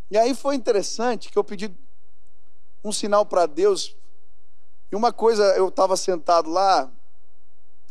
E 0.10 0.18
aí 0.18 0.34
foi 0.34 0.56
interessante 0.56 1.30
que 1.30 1.38
eu 1.38 1.44
pedi 1.44 1.72
um 2.84 2.92
sinal 2.92 3.26
para 3.26 3.46
Deus. 3.46 3.96
E 4.92 4.96
uma 4.96 5.12
coisa, 5.12 5.44
eu 5.56 5.70
estava 5.70 5.98
sentado 5.98 6.50
lá 6.50 6.92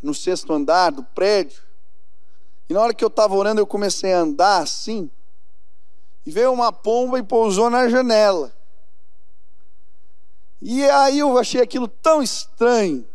no 0.03 0.15
sexto 0.15 0.53
andar 0.53 0.91
do 0.91 1.03
prédio. 1.03 1.63
E 2.69 2.75
na 2.75 2.81
hora 2.81 2.95
que 2.95 3.05
eu 3.05 3.09
estava 3.09 3.35
orando, 3.35 3.61
eu 3.61 3.67
comecei 3.67 4.13
a 4.13 4.21
andar 4.21 4.63
assim. 4.63 5.11
E 6.25 6.31
veio 6.31 6.53
uma 6.53 6.73
pomba 6.73 7.19
e 7.19 7.23
pousou 7.23 7.69
na 7.69 7.89
janela. 7.89 8.55
E 10.63 10.83
aí 10.89 11.19
eu 11.19 11.37
achei 11.37 11.61
aquilo 11.61 11.87
tão 11.87 12.23
estranho. 12.23 13.07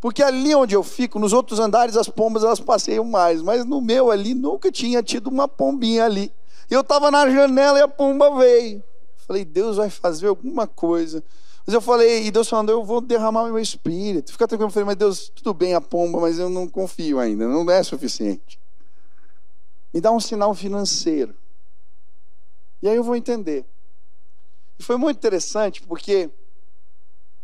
Porque 0.00 0.22
ali 0.22 0.54
onde 0.54 0.74
eu 0.74 0.82
fico, 0.82 1.18
nos 1.18 1.32
outros 1.32 1.58
andares, 1.58 1.96
as 1.96 2.08
pombas 2.08 2.44
elas 2.44 2.60
passeiam 2.60 3.04
mais, 3.04 3.42
mas 3.42 3.64
no 3.64 3.80
meu 3.80 4.10
ali 4.10 4.34
nunca 4.34 4.70
tinha 4.70 5.02
tido 5.02 5.28
uma 5.28 5.48
pombinha 5.48 6.04
ali. 6.04 6.32
Eu 6.70 6.80
estava 6.80 7.10
na 7.10 7.28
janela 7.30 7.78
e 7.78 7.82
a 7.82 7.88
pomba 7.88 8.36
veio. 8.36 8.82
Falei, 9.26 9.44
Deus 9.44 9.76
vai 9.76 9.90
fazer 9.90 10.28
alguma 10.28 10.66
coisa. 10.66 11.22
Mas 11.66 11.74
eu 11.74 11.80
falei, 11.80 12.26
e 12.26 12.30
Deus 12.30 12.48
falando, 12.48 12.70
eu 12.70 12.84
vou 12.84 13.00
derramar 13.00 13.44
meu 13.44 13.58
espírito. 13.58 14.30
Fica 14.30 14.46
tranquilo, 14.46 14.68
eu 14.68 14.72
falei, 14.72 14.86
mas 14.86 14.96
Deus, 14.96 15.28
tudo 15.34 15.52
bem 15.52 15.74
a 15.74 15.80
pomba, 15.80 16.20
mas 16.20 16.38
eu 16.38 16.48
não 16.48 16.68
confio 16.68 17.18
ainda, 17.18 17.48
não 17.48 17.68
é 17.70 17.82
suficiente. 17.82 18.60
Me 19.92 20.00
dá 20.00 20.12
um 20.12 20.20
sinal 20.20 20.54
financeiro. 20.54 21.34
E 22.82 22.88
aí 22.88 22.94
eu 22.94 23.02
vou 23.02 23.16
entender. 23.16 23.64
E 24.78 24.82
foi 24.82 24.96
muito 24.96 25.16
interessante 25.16 25.82
porque 25.82 26.30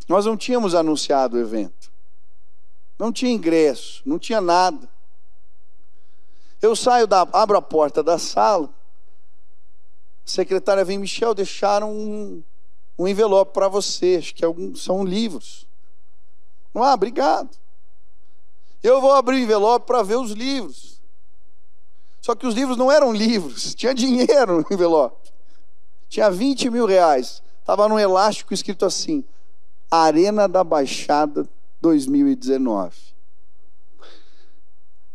nós 0.09 0.27
não 0.27 0.37
tínhamos 0.37 0.75
anunciado 0.75 1.37
o 1.37 1.41
evento. 1.41 1.92
Não 2.99 3.13
tinha 3.13 3.33
ingresso, 3.33 4.03
não 4.05 4.19
tinha 4.19 4.41
nada. 4.41 4.89
Eu 6.61 6.77
saio 6.77 7.07
da, 7.07 7.27
abro 7.33 7.57
a 7.57 7.63
porta 7.63 8.03
da 8.03 8.19
sala. 8.19 8.69
A 10.25 10.29
secretária 10.31 10.85
vem, 10.85 10.99
Michel, 10.99 11.35
deixaram 11.35 11.93
um, 11.93 12.43
um 12.97 13.09
envelope 13.09 13.53
para 13.53 13.67
você. 13.67 14.17
Acho 14.21 14.35
que 14.35 14.45
algum, 14.45 14.75
são 14.77 15.05
livros. 15.05 15.67
Ah, 16.75 16.95
obrigado. 16.95 17.51
Eu 18.83 19.01
vou 19.01 19.13
abrir 19.13 19.37
o 19.37 19.41
envelope 19.41 19.87
para 19.87 20.03
ver 20.03 20.17
os 20.17 20.31
livros. 20.31 21.01
Só 22.21 22.37
que 22.37 22.47
os 22.47 22.55
livros 22.55 22.77
não 22.77 22.91
eram 22.91 23.13
livros, 23.13 23.75
tinha 23.75 23.93
dinheiro 23.93 24.61
no 24.61 24.67
envelope. 24.71 25.33
Tinha 26.09 26.31
20 26.31 26.71
mil 26.71 26.87
reais. 26.87 27.43
Estava 27.59 27.89
num 27.89 27.99
elástico 27.99 28.55
escrito 28.55 28.85
assim: 28.85 29.25
Arena 29.91 30.49
da 30.49 30.63
Baixada 30.63 31.49
2019. 31.83 32.97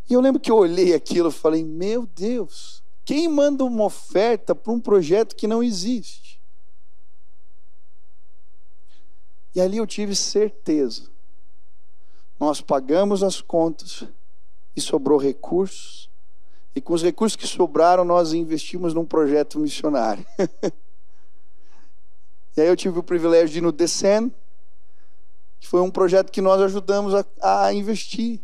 E 0.10 0.14
eu 0.14 0.22
lembro 0.22 0.40
que 0.40 0.52
eu 0.52 0.58
olhei 0.58 0.94
aquilo 0.94 1.30
e 1.30 1.32
falei: 1.32 1.64
Meu 1.64 2.06
Deus, 2.06 2.84
quem 3.04 3.28
manda 3.28 3.64
uma 3.64 3.86
oferta 3.86 4.54
para 4.54 4.72
um 4.72 4.80
projeto 4.80 5.36
que 5.36 5.48
não 5.48 5.64
existe? 5.64 6.40
E 9.56 9.62
ali 9.62 9.78
eu 9.78 9.88
tive 9.88 10.16
certeza. 10.16 11.10
Nós 12.40 12.62
pagamos 12.62 13.24
as 13.24 13.42
contas 13.42 14.04
e 14.76 14.82
sobrou 14.82 15.18
recursos. 15.18 16.08
E 16.76 16.82
com 16.82 16.94
os 16.94 17.02
recursos 17.02 17.36
que 17.36 17.48
sobraram, 17.48 18.06
nós 18.06 18.34
investimos 18.34 18.94
num 18.94 19.04
projeto 19.04 19.58
missionário. 19.58 20.24
e 22.56 22.62
aí 22.62 22.68
eu 22.68 22.76
tive 22.76 23.00
o 23.00 23.04
privilégio 23.04 23.50
de 23.50 23.58
ir 23.58 23.62
no 23.62 23.72
Descend, 23.72 24.32
que 25.60 25.68
foi 25.68 25.82
um 25.82 25.92
projeto 25.92 26.32
que 26.32 26.42
nós 26.42 26.62
ajudamos 26.62 27.14
a, 27.14 27.26
a 27.42 27.74
investir. 27.74 28.40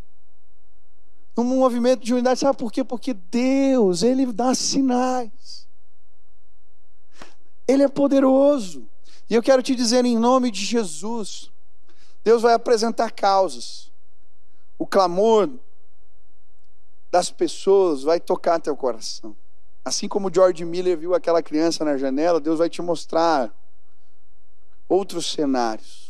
Num 1.35 1.43
movimento 1.43 2.03
de 2.03 2.13
unidade, 2.13 2.39
sabe 2.39 2.57
por 2.57 2.71
quê? 2.71 2.83
Porque 2.83 3.13
Deus, 3.13 4.03
Ele 4.03 4.31
dá 4.31 4.53
sinais. 4.53 5.67
Ele 7.67 7.83
é 7.83 7.87
poderoso. 7.87 8.87
E 9.29 9.35
eu 9.35 9.41
quero 9.41 9.63
te 9.63 9.75
dizer 9.75 10.05
em 10.05 10.17
nome 10.17 10.51
de 10.51 10.63
Jesus, 10.63 11.51
Deus 12.23 12.41
vai 12.41 12.53
apresentar 12.53 13.09
causas. 13.11 13.91
O 14.77 14.85
clamor 14.85 15.49
das 17.11 17.29
pessoas 17.29 18.03
vai 18.03 18.19
tocar 18.19 18.59
teu 18.59 18.75
coração. 18.75 19.35
Assim 19.85 20.07
como 20.07 20.33
George 20.33 20.63
Miller 20.65 20.97
viu 20.97 21.13
aquela 21.13 21.43
criança 21.43 21.85
na 21.85 21.97
janela, 21.97 22.39
Deus 22.39 22.59
vai 22.59 22.69
te 22.69 22.81
mostrar 22.81 23.53
outros 24.87 25.31
cenários. 25.31 26.02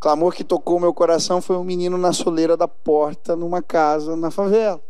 Clamor 0.00 0.32
que 0.32 0.44
tocou 0.44 0.78
meu 0.78 0.94
coração 0.94 1.42
foi 1.42 1.56
um 1.56 1.64
menino 1.64 1.98
na 1.98 2.12
soleira 2.12 2.56
da 2.56 2.68
porta, 2.68 3.34
numa 3.34 3.60
casa 3.60 4.14
na 4.14 4.30
favela. 4.30 4.80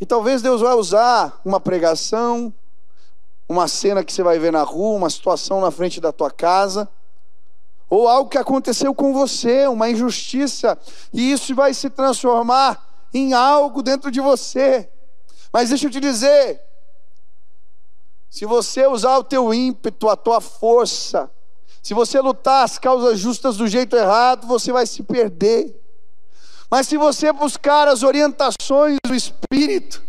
E 0.00 0.06
talvez 0.06 0.40
Deus 0.40 0.62
vai 0.62 0.74
usar 0.74 1.38
uma 1.44 1.60
pregação, 1.60 2.52
uma 3.46 3.68
cena 3.68 4.02
que 4.02 4.12
você 4.12 4.22
vai 4.22 4.38
ver 4.38 4.50
na 4.50 4.62
rua, 4.62 4.96
uma 4.96 5.10
situação 5.10 5.60
na 5.60 5.70
frente 5.70 6.00
da 6.00 6.10
tua 6.10 6.30
casa, 6.30 6.88
ou 7.90 8.08
algo 8.08 8.30
que 8.30 8.38
aconteceu 8.38 8.94
com 8.94 9.12
você, 9.12 9.66
uma 9.66 9.90
injustiça, 9.90 10.78
e 11.12 11.32
isso 11.32 11.54
vai 11.54 11.74
se 11.74 11.90
transformar 11.90 13.08
em 13.12 13.34
algo 13.34 13.82
dentro 13.82 14.10
de 14.10 14.20
você. 14.20 14.88
Mas 15.52 15.68
deixa 15.68 15.86
eu 15.86 15.90
te 15.90 16.00
dizer, 16.00 16.62
se 18.30 18.46
você 18.46 18.86
usar 18.86 19.18
o 19.18 19.24
teu 19.24 19.52
ímpeto, 19.52 20.08
a 20.08 20.16
tua 20.16 20.40
força, 20.40 21.30
se 21.82 21.94
você 21.94 22.20
lutar 22.20 22.64
as 22.64 22.78
causas 22.78 23.18
justas 23.18 23.56
do 23.56 23.66
jeito 23.66 23.96
errado, 23.96 24.46
você 24.46 24.72
vai 24.72 24.86
se 24.86 25.02
perder. 25.02 25.74
Mas 26.70 26.86
se 26.86 26.96
você 26.96 27.32
buscar 27.32 27.88
as 27.88 28.02
orientações 28.02 28.98
do 29.04 29.14
Espírito, 29.14 30.02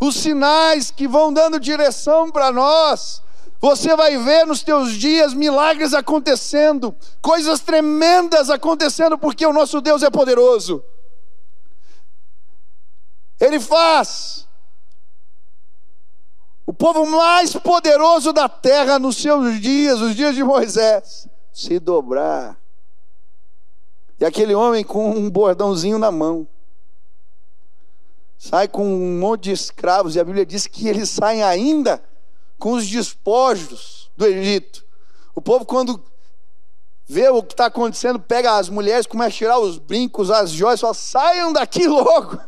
os 0.00 0.16
sinais 0.16 0.90
que 0.90 1.06
vão 1.06 1.32
dando 1.32 1.58
direção 1.60 2.30
para 2.30 2.52
nós, 2.52 3.22
você 3.60 3.96
vai 3.96 4.16
ver 4.18 4.44
nos 4.44 4.62
teus 4.62 4.92
dias 4.92 5.32
milagres 5.34 5.94
acontecendo, 5.94 6.94
coisas 7.22 7.60
tremendas 7.60 8.50
acontecendo, 8.50 9.16
porque 9.16 9.46
o 9.46 9.52
nosso 9.52 9.80
Deus 9.80 10.02
é 10.02 10.10
poderoso. 10.10 10.82
Ele 13.40 13.60
faz 13.60 14.47
o 16.68 16.72
povo 16.74 17.06
mais 17.06 17.54
poderoso 17.54 18.30
da 18.30 18.46
terra 18.46 18.98
nos 18.98 19.16
seus 19.16 19.58
dias, 19.58 20.02
os 20.02 20.14
dias 20.14 20.34
de 20.34 20.44
Moisés, 20.44 21.26
se 21.50 21.78
dobrar 21.78 22.60
E 24.20 24.24
aquele 24.26 24.54
homem 24.54 24.84
com 24.84 25.12
um 25.12 25.30
bordãozinho 25.30 25.98
na 25.98 26.12
mão. 26.12 26.46
Sai 28.36 28.68
com 28.68 28.84
um 28.84 29.18
monte 29.18 29.44
de 29.44 29.52
escravos, 29.52 30.14
e 30.14 30.20
a 30.20 30.24
Bíblia 30.24 30.44
diz 30.44 30.66
que 30.66 30.86
eles 30.86 31.08
saem 31.08 31.42
ainda 31.42 32.04
com 32.58 32.72
os 32.72 32.86
despojos 32.86 34.10
do 34.14 34.26
Egito. 34.26 34.84
O 35.34 35.40
povo, 35.40 35.64
quando 35.64 36.04
vê 37.06 37.30
o 37.30 37.42
que 37.42 37.54
está 37.54 37.64
acontecendo, 37.64 38.20
pega 38.20 38.58
as 38.58 38.68
mulheres, 38.68 39.06
começa 39.06 39.30
a 39.30 39.38
tirar 39.38 39.58
os 39.58 39.78
brincos, 39.78 40.30
as 40.30 40.50
joias, 40.50 40.82
fala: 40.82 40.92
saiam 40.92 41.50
daqui 41.50 41.86
logo. 41.88 42.38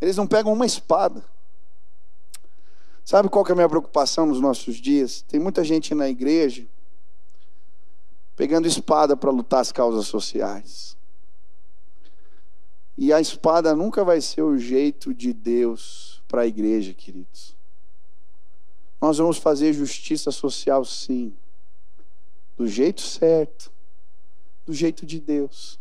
Eles 0.00 0.16
não 0.16 0.26
pegam 0.26 0.52
uma 0.52 0.66
espada. 0.66 1.22
Sabe 3.04 3.28
qual 3.28 3.44
que 3.44 3.52
é 3.52 3.54
a 3.54 3.56
minha 3.56 3.68
preocupação 3.68 4.24
nos 4.24 4.40
nossos 4.40 4.76
dias? 4.76 5.20
Tem 5.22 5.38
muita 5.38 5.62
gente 5.62 5.94
na 5.94 6.08
igreja 6.08 6.66
pegando 8.34 8.66
espada 8.66 9.16
para 9.16 9.30
lutar 9.30 9.60
as 9.60 9.70
causas 9.70 10.06
sociais. 10.06 10.96
E 12.96 13.12
a 13.12 13.20
espada 13.20 13.74
nunca 13.74 14.04
vai 14.04 14.20
ser 14.20 14.42
o 14.42 14.56
jeito 14.56 15.12
de 15.12 15.32
Deus 15.32 16.22
para 16.26 16.42
a 16.42 16.46
igreja, 16.46 16.94
queridos. 16.94 17.54
Nós 19.00 19.18
vamos 19.18 19.36
fazer 19.36 19.72
justiça 19.72 20.30
social, 20.30 20.84
sim, 20.84 21.34
do 22.56 22.66
jeito 22.66 23.02
certo, 23.02 23.70
do 24.64 24.72
jeito 24.72 25.04
de 25.04 25.20
Deus. 25.20 25.78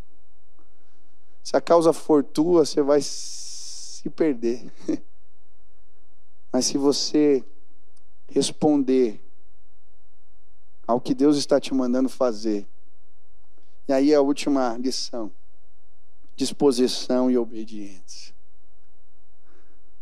Se 1.41 1.55
a 1.55 1.61
causa 1.61 1.93
for 1.93 2.23
tua, 2.23 2.65
você 2.65 2.81
vai 2.81 2.99
se 3.01 4.09
perder. 4.09 4.69
Mas 6.53 6.67
se 6.67 6.77
você 6.77 7.43
responder 8.29 9.19
ao 10.85 11.01
que 11.01 11.15
Deus 11.15 11.35
está 11.35 11.59
te 11.59 11.73
mandando 11.73 12.07
fazer, 12.07 12.67
e 13.87 13.93
aí 13.93 14.13
a 14.13 14.21
última 14.21 14.77
lição: 14.77 15.31
disposição 16.35 17.31
e 17.31 17.37
obediência. 17.39 18.35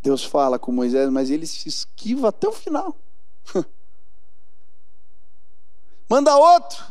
Deus 0.02 0.26
fala 0.26 0.60
com 0.60 0.74
Moisés, 0.74 1.10
mas 1.10 1.30
ele 1.30 1.47
se 1.47 1.70
esquiva 1.70 2.28
até 2.28 2.49
o 2.49 2.52
final. 2.52 2.97
Manda 6.10 6.36
outro. 6.36 6.84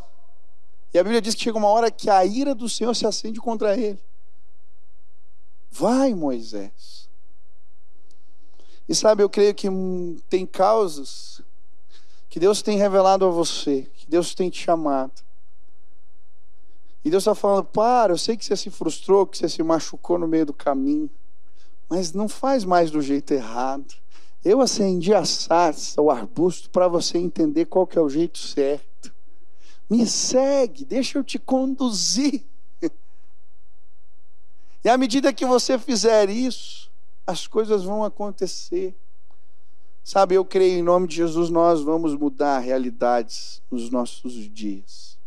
E 0.95 0.99
a 0.99 1.03
Bíblia 1.03 1.21
diz 1.21 1.35
que 1.35 1.43
chega 1.43 1.59
uma 1.59 1.69
hora 1.69 1.91
que 1.91 2.09
a 2.09 2.25
ira 2.25 2.55
do 2.55 2.69
Senhor 2.69 2.95
se 2.95 3.07
acende 3.07 3.39
contra 3.41 3.77
ele. 3.77 4.01
Vai, 5.71 6.15
Moisés. 6.15 7.10
E 8.91 8.95
sabe, 8.97 9.23
eu 9.23 9.31
creio 9.31 9.55
que 9.55 9.69
tem 10.29 10.45
causas 10.45 11.41
que 12.29 12.41
Deus 12.41 12.61
tem 12.61 12.77
revelado 12.77 13.25
a 13.25 13.31
você, 13.31 13.89
que 13.95 14.11
Deus 14.11 14.35
tem 14.35 14.51
te 14.51 14.61
chamado. 14.61 15.13
E 17.05 17.09
Deus 17.09 17.23
está 17.23 17.33
falando: 17.33 17.67
para, 17.67 18.13
eu 18.13 18.19
sei 18.19 18.37
que 18.37 18.45
você 18.45 18.57
se 18.57 18.69
frustrou, 18.69 19.29
que 19.29 19.39
você 19.39 19.49
se 19.49 19.63
machucou 19.63 20.19
no 20.19 20.27
meio 20.27 20.45
do 20.45 20.53
caminho, 20.53 21.09
mas 21.89 22.13
não 22.13 22.29
faz 22.29 22.65
mais 22.65 22.91
do 22.91 23.01
jeito 23.01 23.33
errado. 23.33 23.95
Eu 24.45 24.61
acendi 24.61 25.15
a 25.15 25.25
sarça, 25.25 26.03
o 26.03 26.11
arbusto, 26.11 26.69
para 26.69 26.89
você 26.89 27.17
entender 27.17 27.67
qual 27.67 27.87
que 27.87 27.97
é 27.97 28.01
o 28.01 28.09
jeito 28.09 28.39
certo. 28.39 29.15
Me 29.89 30.05
segue, 30.05 30.85
deixa 30.85 31.17
eu 31.17 31.23
te 31.23 31.39
conduzir. 31.39 32.45
E 34.83 34.89
à 34.89 34.97
medida 34.97 35.31
que 35.31 35.45
você 35.45 35.79
fizer 35.79 36.31
isso, 36.31 36.90
as 37.31 37.47
coisas 37.47 37.85
vão 37.85 38.05
acontecer. 38.05 38.95
Sabe, 40.03 40.35
eu 40.35 40.45
creio 40.45 40.79
em 40.79 40.83
nome 40.83 41.07
de 41.07 41.17
Jesus, 41.17 41.51
nós 41.51 41.81
vamos 41.81 42.15
mudar 42.15 42.59
realidades 42.59 43.63
nos 43.71 43.91
nossos 43.91 44.33
dias. 44.51 45.19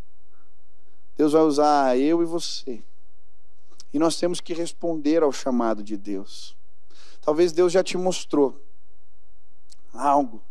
Deus 1.16 1.32
vai 1.32 1.42
usar 1.42 1.98
eu 1.98 2.22
e 2.22 2.26
você. 2.26 2.82
E 3.92 3.98
nós 3.98 4.16
temos 4.16 4.40
que 4.40 4.52
responder 4.52 5.22
ao 5.22 5.32
chamado 5.32 5.82
de 5.82 5.96
Deus. 5.96 6.56
Talvez 7.22 7.52
Deus 7.52 7.72
já 7.72 7.82
te 7.82 7.96
mostrou 7.96 8.60
algo. 9.92 10.42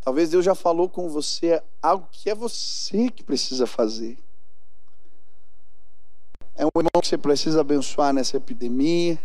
Talvez 0.00 0.30
Deus 0.30 0.44
já 0.44 0.54
falou 0.54 0.88
com 0.88 1.08
você 1.08 1.62
algo 1.82 2.08
que 2.10 2.30
é 2.30 2.34
você 2.34 3.10
que 3.10 3.22
precisa 3.22 3.66
fazer. 3.66 4.16
É 6.56 6.64
um 6.64 6.70
irmão 6.76 7.00
que 7.00 7.08
você 7.08 7.18
precisa 7.18 7.60
abençoar 7.60 8.12
nessa 8.12 8.36
epidemia. 8.36 9.18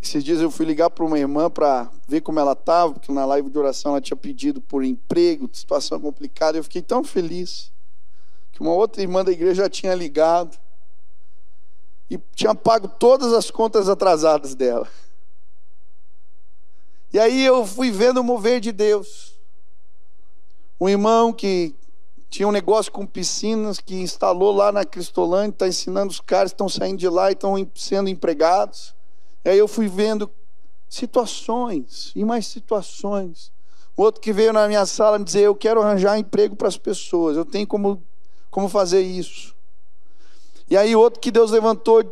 Esses 0.00 0.22
dias 0.22 0.40
eu 0.40 0.50
fui 0.50 0.64
ligar 0.64 0.90
para 0.90 1.04
uma 1.04 1.18
irmã 1.18 1.50
para 1.50 1.90
ver 2.06 2.20
como 2.20 2.38
ela 2.38 2.52
estava, 2.52 2.92
porque 2.92 3.12
na 3.12 3.24
live 3.24 3.50
de 3.50 3.58
oração 3.58 3.92
ela 3.92 4.00
tinha 4.00 4.16
pedido 4.16 4.60
por 4.60 4.84
emprego, 4.84 5.50
situação 5.52 6.00
complicada. 6.00 6.56
Eu 6.56 6.62
fiquei 6.62 6.80
tão 6.80 7.02
feliz 7.02 7.72
que 8.52 8.60
uma 8.60 8.72
outra 8.72 9.02
irmã 9.02 9.24
da 9.24 9.32
igreja 9.32 9.62
já 9.62 9.68
tinha 9.68 9.94
ligado 9.94 10.56
e 12.08 12.18
tinha 12.34 12.54
pago 12.54 12.88
todas 12.88 13.32
as 13.32 13.50
contas 13.50 13.88
atrasadas 13.88 14.54
dela. 14.54 14.88
E 17.12 17.18
aí 17.18 17.44
eu 17.44 17.66
fui 17.66 17.90
vendo 17.90 18.18
o 18.18 18.24
mover 18.24 18.60
de 18.60 18.70
Deus. 18.70 19.34
Um 20.80 20.88
irmão 20.88 21.32
que 21.32 21.74
tinha 22.30 22.46
um 22.46 22.52
negócio 22.52 22.92
com 22.92 23.06
piscinas 23.06 23.80
que 23.80 23.94
instalou 23.94 24.54
lá 24.54 24.70
na 24.70 24.84
Cristolândia, 24.84 25.50
está 25.50 25.68
ensinando 25.68 26.12
os 26.12 26.20
caras, 26.20 26.50
estão 26.50 26.68
saindo 26.68 26.98
de 26.98 27.08
lá 27.08 27.30
e 27.30 27.32
estão 27.32 27.54
sendo 27.74 28.08
empregados. 28.08 28.94
E 29.44 29.50
aí 29.50 29.58
eu 29.58 29.68
fui 29.68 29.88
vendo 29.88 30.30
situações 30.88 32.12
e 32.14 32.24
mais 32.24 32.46
situações. 32.46 33.52
Outro 33.96 34.20
que 34.20 34.32
veio 34.32 34.52
na 34.52 34.66
minha 34.68 34.86
sala 34.86 35.18
me 35.18 35.24
dizer: 35.24 35.40
Eu 35.40 35.54
quero 35.54 35.82
arranjar 35.82 36.18
emprego 36.18 36.54
para 36.54 36.68
as 36.68 36.76
pessoas, 36.76 37.36
eu 37.36 37.44
tenho 37.44 37.66
como, 37.66 38.02
como 38.50 38.68
fazer 38.68 39.02
isso. 39.02 39.54
E 40.70 40.76
aí 40.76 40.94
outro 40.94 41.20
que 41.20 41.30
Deus 41.30 41.50
levantou 41.50 42.04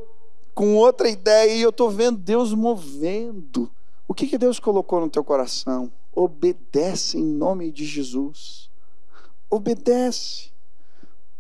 com 0.55 0.75
outra 0.77 1.09
ideia 1.09 1.55
e 1.55 1.61
eu 1.61 1.71
estou 1.71 1.91
vendo 1.91 2.19
Deus 2.19 2.55
movendo. 2.55 3.71
O 4.09 4.15
que, 4.15 4.27
que 4.27 4.39
Deus 4.39 4.59
colocou 4.59 5.01
no 5.01 5.11
teu 5.11 5.23
coração? 5.23 5.93
Obedece 6.15 7.19
em 7.19 7.25
nome 7.25 7.71
de 7.71 7.85
Jesus. 7.85 8.71
Obedece. 9.51 10.51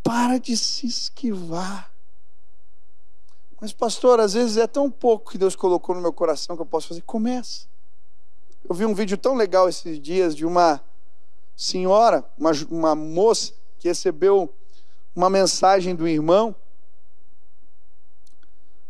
Para 0.03 0.39
de 0.39 0.57
se 0.57 0.87
esquivar. 0.87 1.91
Mas, 3.61 3.73
pastor, 3.73 4.21
às 4.21 4.35
vezes 4.35 4.57
é 4.57 4.67
tão 4.67 4.91
pouco 4.91 5.31
que 5.31 5.39
Deus 5.39 5.57
colocou 5.57 5.95
no 5.95 6.01
meu 6.01 6.13
coração 6.13 6.57
que 6.57 6.63
eu 6.63 6.67
posso 6.67 6.89
fazer. 6.89 7.03
Começa. 7.03 7.67
Eu 8.69 8.75
vi 8.75 8.85
um 8.85 8.95
vídeo 8.95 9.17
tão 9.17 9.35
legal 9.35 9.69
esses 9.69 10.01
dias 10.01 10.35
de 10.37 10.45
uma 10.45 10.83
senhora, 11.57 12.25
uma, 12.37 12.53
uma 12.71 12.95
moça, 12.95 13.53
que 13.79 13.89
recebeu 13.89 14.53
uma 15.15 15.31
mensagem 15.31 15.95
do 15.95 16.07
irmão 16.07 16.55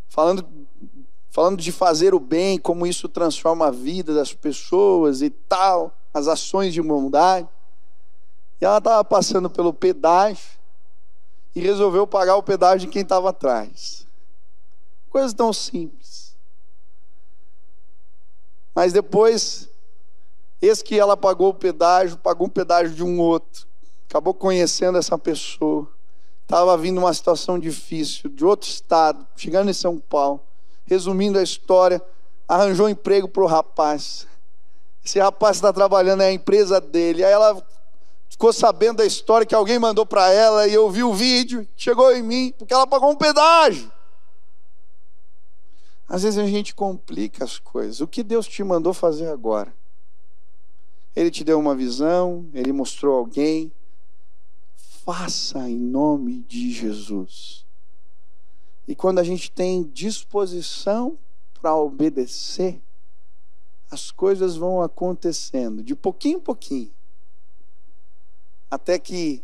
falando, 0.08 0.48
falando 1.30 1.60
de 1.60 1.70
fazer 1.70 2.14
o 2.14 2.18
bem, 2.18 2.58
como 2.58 2.86
isso 2.86 3.08
transforma 3.08 3.66
a 3.66 3.70
vida 3.70 4.14
das 4.14 4.32
pessoas 4.32 5.20
e 5.20 5.28
tal, 5.28 5.94
as 6.12 6.26
ações 6.26 6.72
de 6.72 6.80
bondade. 6.80 7.46
E 8.60 8.64
ela 8.64 8.78
estava 8.78 9.04
passando 9.04 9.50
pelo 9.50 9.74
pedágio 9.74 10.56
e 11.54 11.60
resolveu 11.60 12.06
pagar 12.06 12.36
o 12.36 12.42
pedágio 12.42 12.86
de 12.86 12.92
quem 12.92 13.02
estava 13.02 13.28
atrás. 13.28 14.05
Coisa 15.10 15.34
tão 15.34 15.52
simples. 15.52 16.36
Mas 18.74 18.92
depois, 18.92 19.70
eis 20.60 20.82
que 20.82 20.98
ela 20.98 21.16
pagou 21.16 21.48
o 21.48 21.54
pedágio, 21.54 22.18
pagou 22.18 22.46
um 22.46 22.50
pedágio 22.50 22.94
de 22.94 23.02
um 23.02 23.18
outro. 23.18 23.66
Acabou 24.08 24.34
conhecendo 24.34 24.98
essa 24.98 25.16
pessoa. 25.16 25.88
Estava 26.42 26.76
vindo 26.76 26.98
uma 26.98 27.12
situação 27.12 27.58
difícil, 27.58 28.30
de 28.30 28.44
outro 28.44 28.68
estado, 28.68 29.26
chegando 29.34 29.70
em 29.70 29.74
São 29.74 29.98
Paulo. 29.98 30.40
Resumindo 30.84 31.38
a 31.38 31.42
história, 31.42 32.00
arranjou 32.46 32.86
um 32.86 32.90
emprego 32.90 33.26
para 33.26 33.42
o 33.42 33.46
rapaz. 33.46 34.26
Esse 35.04 35.18
rapaz 35.18 35.56
está 35.56 35.72
trabalhando, 35.72 36.22
é 36.22 36.26
a 36.26 36.32
empresa 36.32 36.80
dele. 36.80 37.24
Aí 37.24 37.32
ela 37.32 37.64
ficou 38.28 38.52
sabendo 38.52 38.98
da 38.98 39.06
história 39.06 39.46
que 39.46 39.54
alguém 39.54 39.78
mandou 39.78 40.04
para 40.04 40.30
ela 40.30 40.68
e 40.68 40.74
eu 40.74 40.90
vi 40.90 41.02
o 41.02 41.14
vídeo, 41.14 41.66
chegou 41.76 42.14
em 42.14 42.22
mim, 42.22 42.54
porque 42.58 42.74
ela 42.74 42.86
pagou 42.86 43.10
um 43.10 43.16
pedágio. 43.16 43.90
Às 46.08 46.22
vezes 46.22 46.38
a 46.38 46.46
gente 46.46 46.74
complica 46.74 47.44
as 47.44 47.58
coisas. 47.58 48.00
O 48.00 48.06
que 48.06 48.22
Deus 48.22 48.46
te 48.46 48.62
mandou 48.62 48.94
fazer 48.94 49.28
agora? 49.28 49.74
Ele 51.14 51.30
te 51.30 51.42
deu 51.42 51.58
uma 51.58 51.74
visão, 51.74 52.48
ele 52.52 52.72
mostrou 52.72 53.16
alguém, 53.16 53.72
faça 54.76 55.68
em 55.68 55.78
nome 55.78 56.42
de 56.42 56.70
Jesus. 56.70 57.64
E 58.86 58.94
quando 58.94 59.18
a 59.18 59.24
gente 59.24 59.50
tem 59.50 59.82
disposição 59.82 61.18
para 61.54 61.74
obedecer, 61.74 62.80
as 63.90 64.10
coisas 64.10 64.56
vão 64.56 64.82
acontecendo 64.82 65.82
de 65.82 65.96
pouquinho 65.96 66.38
em 66.38 66.40
pouquinho, 66.40 66.92
até 68.70 68.98
que 68.98 69.42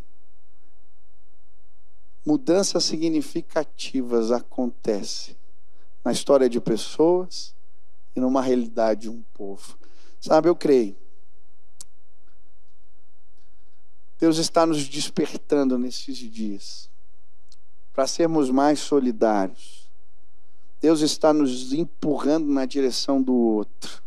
mudanças 2.25 2.85
significativas 2.85 4.31
acontecem 4.31 5.42
na 6.05 6.13
história 6.13 6.49
de 6.49 6.61
pessoas 6.61 7.55
e 8.15 8.21
numa 8.21 8.43
realidade 8.43 9.03
de 9.03 9.11
um 9.11 9.23
povo. 9.35 9.79
Sabe, 10.21 10.49
eu 10.49 10.57
creio 10.57 10.97
Deus 14.23 14.39
está 14.39 14.65
nos 14.65 14.89
despertando 14.89 15.77
nesses 15.77 16.17
dias 16.17 16.89
para 17.93 18.07
sermos 18.07 18.51
mais 18.51 18.79
solidários. 18.79 19.91
Deus 20.81 21.01
está 21.01 21.33
nos 21.33 21.73
empurrando 21.73 22.47
na 22.47 22.65
direção 22.65 23.21
do 23.21 23.35
outro. 23.35 24.01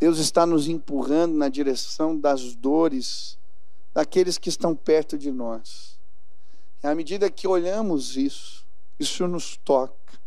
Deus 0.00 0.16
está 0.16 0.46
nos 0.46 0.66
empurrando 0.66 1.34
na 1.34 1.50
direção 1.50 2.18
das 2.18 2.54
dores 2.54 3.38
daqueles 3.92 4.38
que 4.38 4.48
estão 4.48 4.74
perto 4.74 5.18
de 5.18 5.30
nós. 5.30 5.98
E 6.82 6.86
à 6.86 6.94
medida 6.94 7.30
que 7.30 7.46
olhamos 7.46 8.16
isso, 8.16 8.64
isso 8.98 9.28
nos 9.28 9.58
toca. 9.58 10.18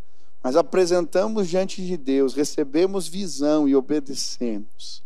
Mas 0.42 0.56
apresentamos 0.56 1.48
diante 1.48 1.86
de 1.86 1.98
Deus, 1.98 2.34
recebemos 2.34 3.08
visão 3.08 3.68
e 3.68 3.76
obedecemos. 3.76 5.04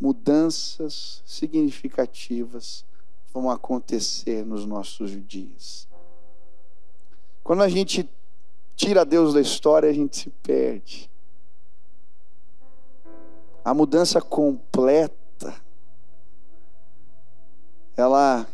Mudanças 0.00 1.22
significativas 1.24 2.84
vão 3.32 3.50
acontecer 3.50 4.44
nos 4.44 4.66
nossos 4.66 5.10
dias. 5.26 5.88
Quando 7.42 7.62
a 7.62 7.68
gente 7.68 8.08
tira 8.76 9.04
Deus 9.04 9.34
da 9.34 9.40
história, 9.40 9.88
a 9.88 9.92
gente 9.92 10.16
se 10.16 10.30
perde. 10.30 11.10
A 13.64 13.72
mudança 13.72 14.20
completa, 14.20 15.54
ela 17.96 18.46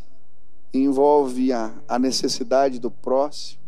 envolve 0.73 1.53
a, 1.53 1.75
a 1.89 1.99
necessidade 1.99 2.79
do 2.79 2.91
próximo, 2.91 3.60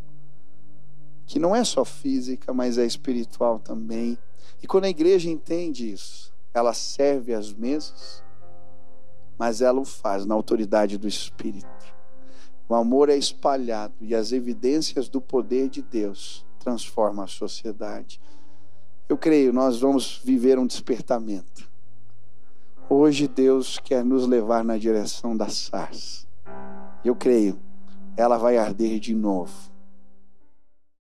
que 1.33 1.39
não 1.39 1.57
é 1.57 1.65
só 1.65 1.83
física, 1.83 2.53
mas 2.53 2.77
é 2.77 2.85
espiritual 2.85 3.59
também. 3.59 4.19
E 4.63 4.67
quando 4.67 4.85
a 4.85 4.91
igreja 4.91 5.31
entende 5.31 5.91
isso, 5.91 6.31
ela 6.53 6.75
serve 6.75 7.33
as 7.33 7.55
mesas, 7.55 8.23
mas 9.39 9.63
ela 9.63 9.81
o 9.81 9.85
faz 9.87 10.27
na 10.27 10.35
autoridade 10.35 10.99
do 10.99 11.09
Espírito. 11.09 11.67
O 12.69 12.75
amor 12.75 13.09
é 13.09 13.17
espalhado 13.17 13.95
e 14.03 14.15
as 14.15 14.31
evidências 14.31 15.09
do 15.09 15.23
poder 15.23 15.71
de 15.71 15.81
Deus 15.81 16.45
transformam 16.59 17.25
a 17.25 17.29
sociedade. 17.29 18.21
Eu 19.09 19.17
creio, 19.17 19.55
nós 19.55 19.81
vamos 19.81 20.21
viver 20.23 20.59
um 20.59 20.67
despertamento. 20.67 21.67
Hoje 22.91 23.27
Deus 23.27 23.79
quer 23.79 24.05
nos 24.05 24.27
levar 24.27 24.63
na 24.63 24.77
direção 24.77 25.35
da 25.35 25.49
SARS. 25.49 26.27
Eu 27.03 27.17
creio, 27.17 27.59
ela 28.19 28.37
vai 28.37 28.59
arder 28.59 29.01
de 29.01 29.15
novo. 29.15 29.72